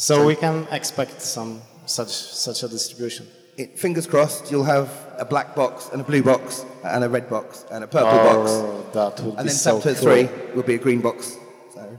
So, 0.00 0.24
we 0.26 0.36
can 0.36 0.66
expect 0.70 1.20
some 1.20 1.60
such 1.86 2.08
such 2.46 2.62
a 2.62 2.68
distribution. 2.68 3.26
It, 3.56 3.76
fingers 3.78 4.06
crossed, 4.06 4.50
you'll 4.52 4.62
have 4.76 4.88
a 5.18 5.24
black 5.24 5.56
box 5.56 5.88
and 5.92 6.00
a 6.00 6.04
blue 6.04 6.22
box 6.22 6.64
and 6.84 7.02
a 7.02 7.08
red 7.08 7.28
box 7.28 7.64
and 7.72 7.82
a 7.82 7.88
purple 7.88 8.10
Oh, 8.12 8.24
box. 8.28 8.94
that 8.94 9.24
would 9.24 9.34
And 9.34 9.46
be 9.46 9.48
then 9.48 9.56
so 9.56 9.80
Saboteur 9.80 9.94
cool. 10.00 10.26
3 10.28 10.54
will 10.54 10.62
be 10.62 10.76
a 10.76 10.78
green 10.78 11.00
box. 11.00 11.36
So, 11.74 11.98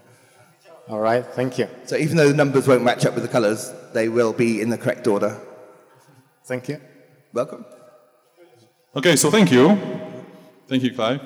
All 0.88 1.01
right, 1.01 1.25
thank 1.35 1.57
you. 1.59 1.67
so 1.83 1.97
even 1.97 2.15
though 2.15 2.29
the 2.29 2.33
numbers 2.43 2.65
won't 2.69 2.83
match 2.83 3.05
up 3.05 3.13
with 3.15 3.23
the 3.23 3.29
colours, 3.38 3.73
they 3.93 4.07
will 4.07 4.31
be 4.31 4.62
in 4.62 4.69
the 4.69 4.77
correct 4.77 5.05
order. 5.05 5.38
Thank 6.45 6.69
you. 6.69 6.79
Welcome. 7.33 7.65
Okay, 8.95 9.17
so 9.17 9.29
thank 9.29 9.51
you. 9.51 9.77
Thank 10.69 10.83
you, 10.83 10.93
Clive. 10.95 11.19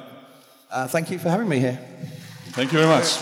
Uh, 0.72 0.88
thank 0.88 1.12
you 1.12 1.20
for 1.20 1.30
having 1.30 1.48
me 1.48 1.60
here. 1.60 1.78
Thank 2.58 2.72
you 2.74 2.80
very 2.80 2.90
much. 2.90 3.18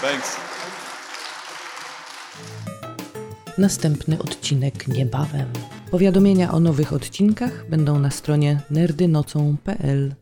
Thanks. 0.00 0.36
Następny 3.58 4.18
odcinek 4.18 4.88
niebawem. 4.88 5.52
Powiadomienia 5.90 6.52
o 6.52 6.60
nowych 6.60 6.92
odcinkach 6.92 7.68
będą 7.70 7.98
na 7.98 8.10
stronie 8.10 8.60
nerdynocą.pl. 8.70 10.14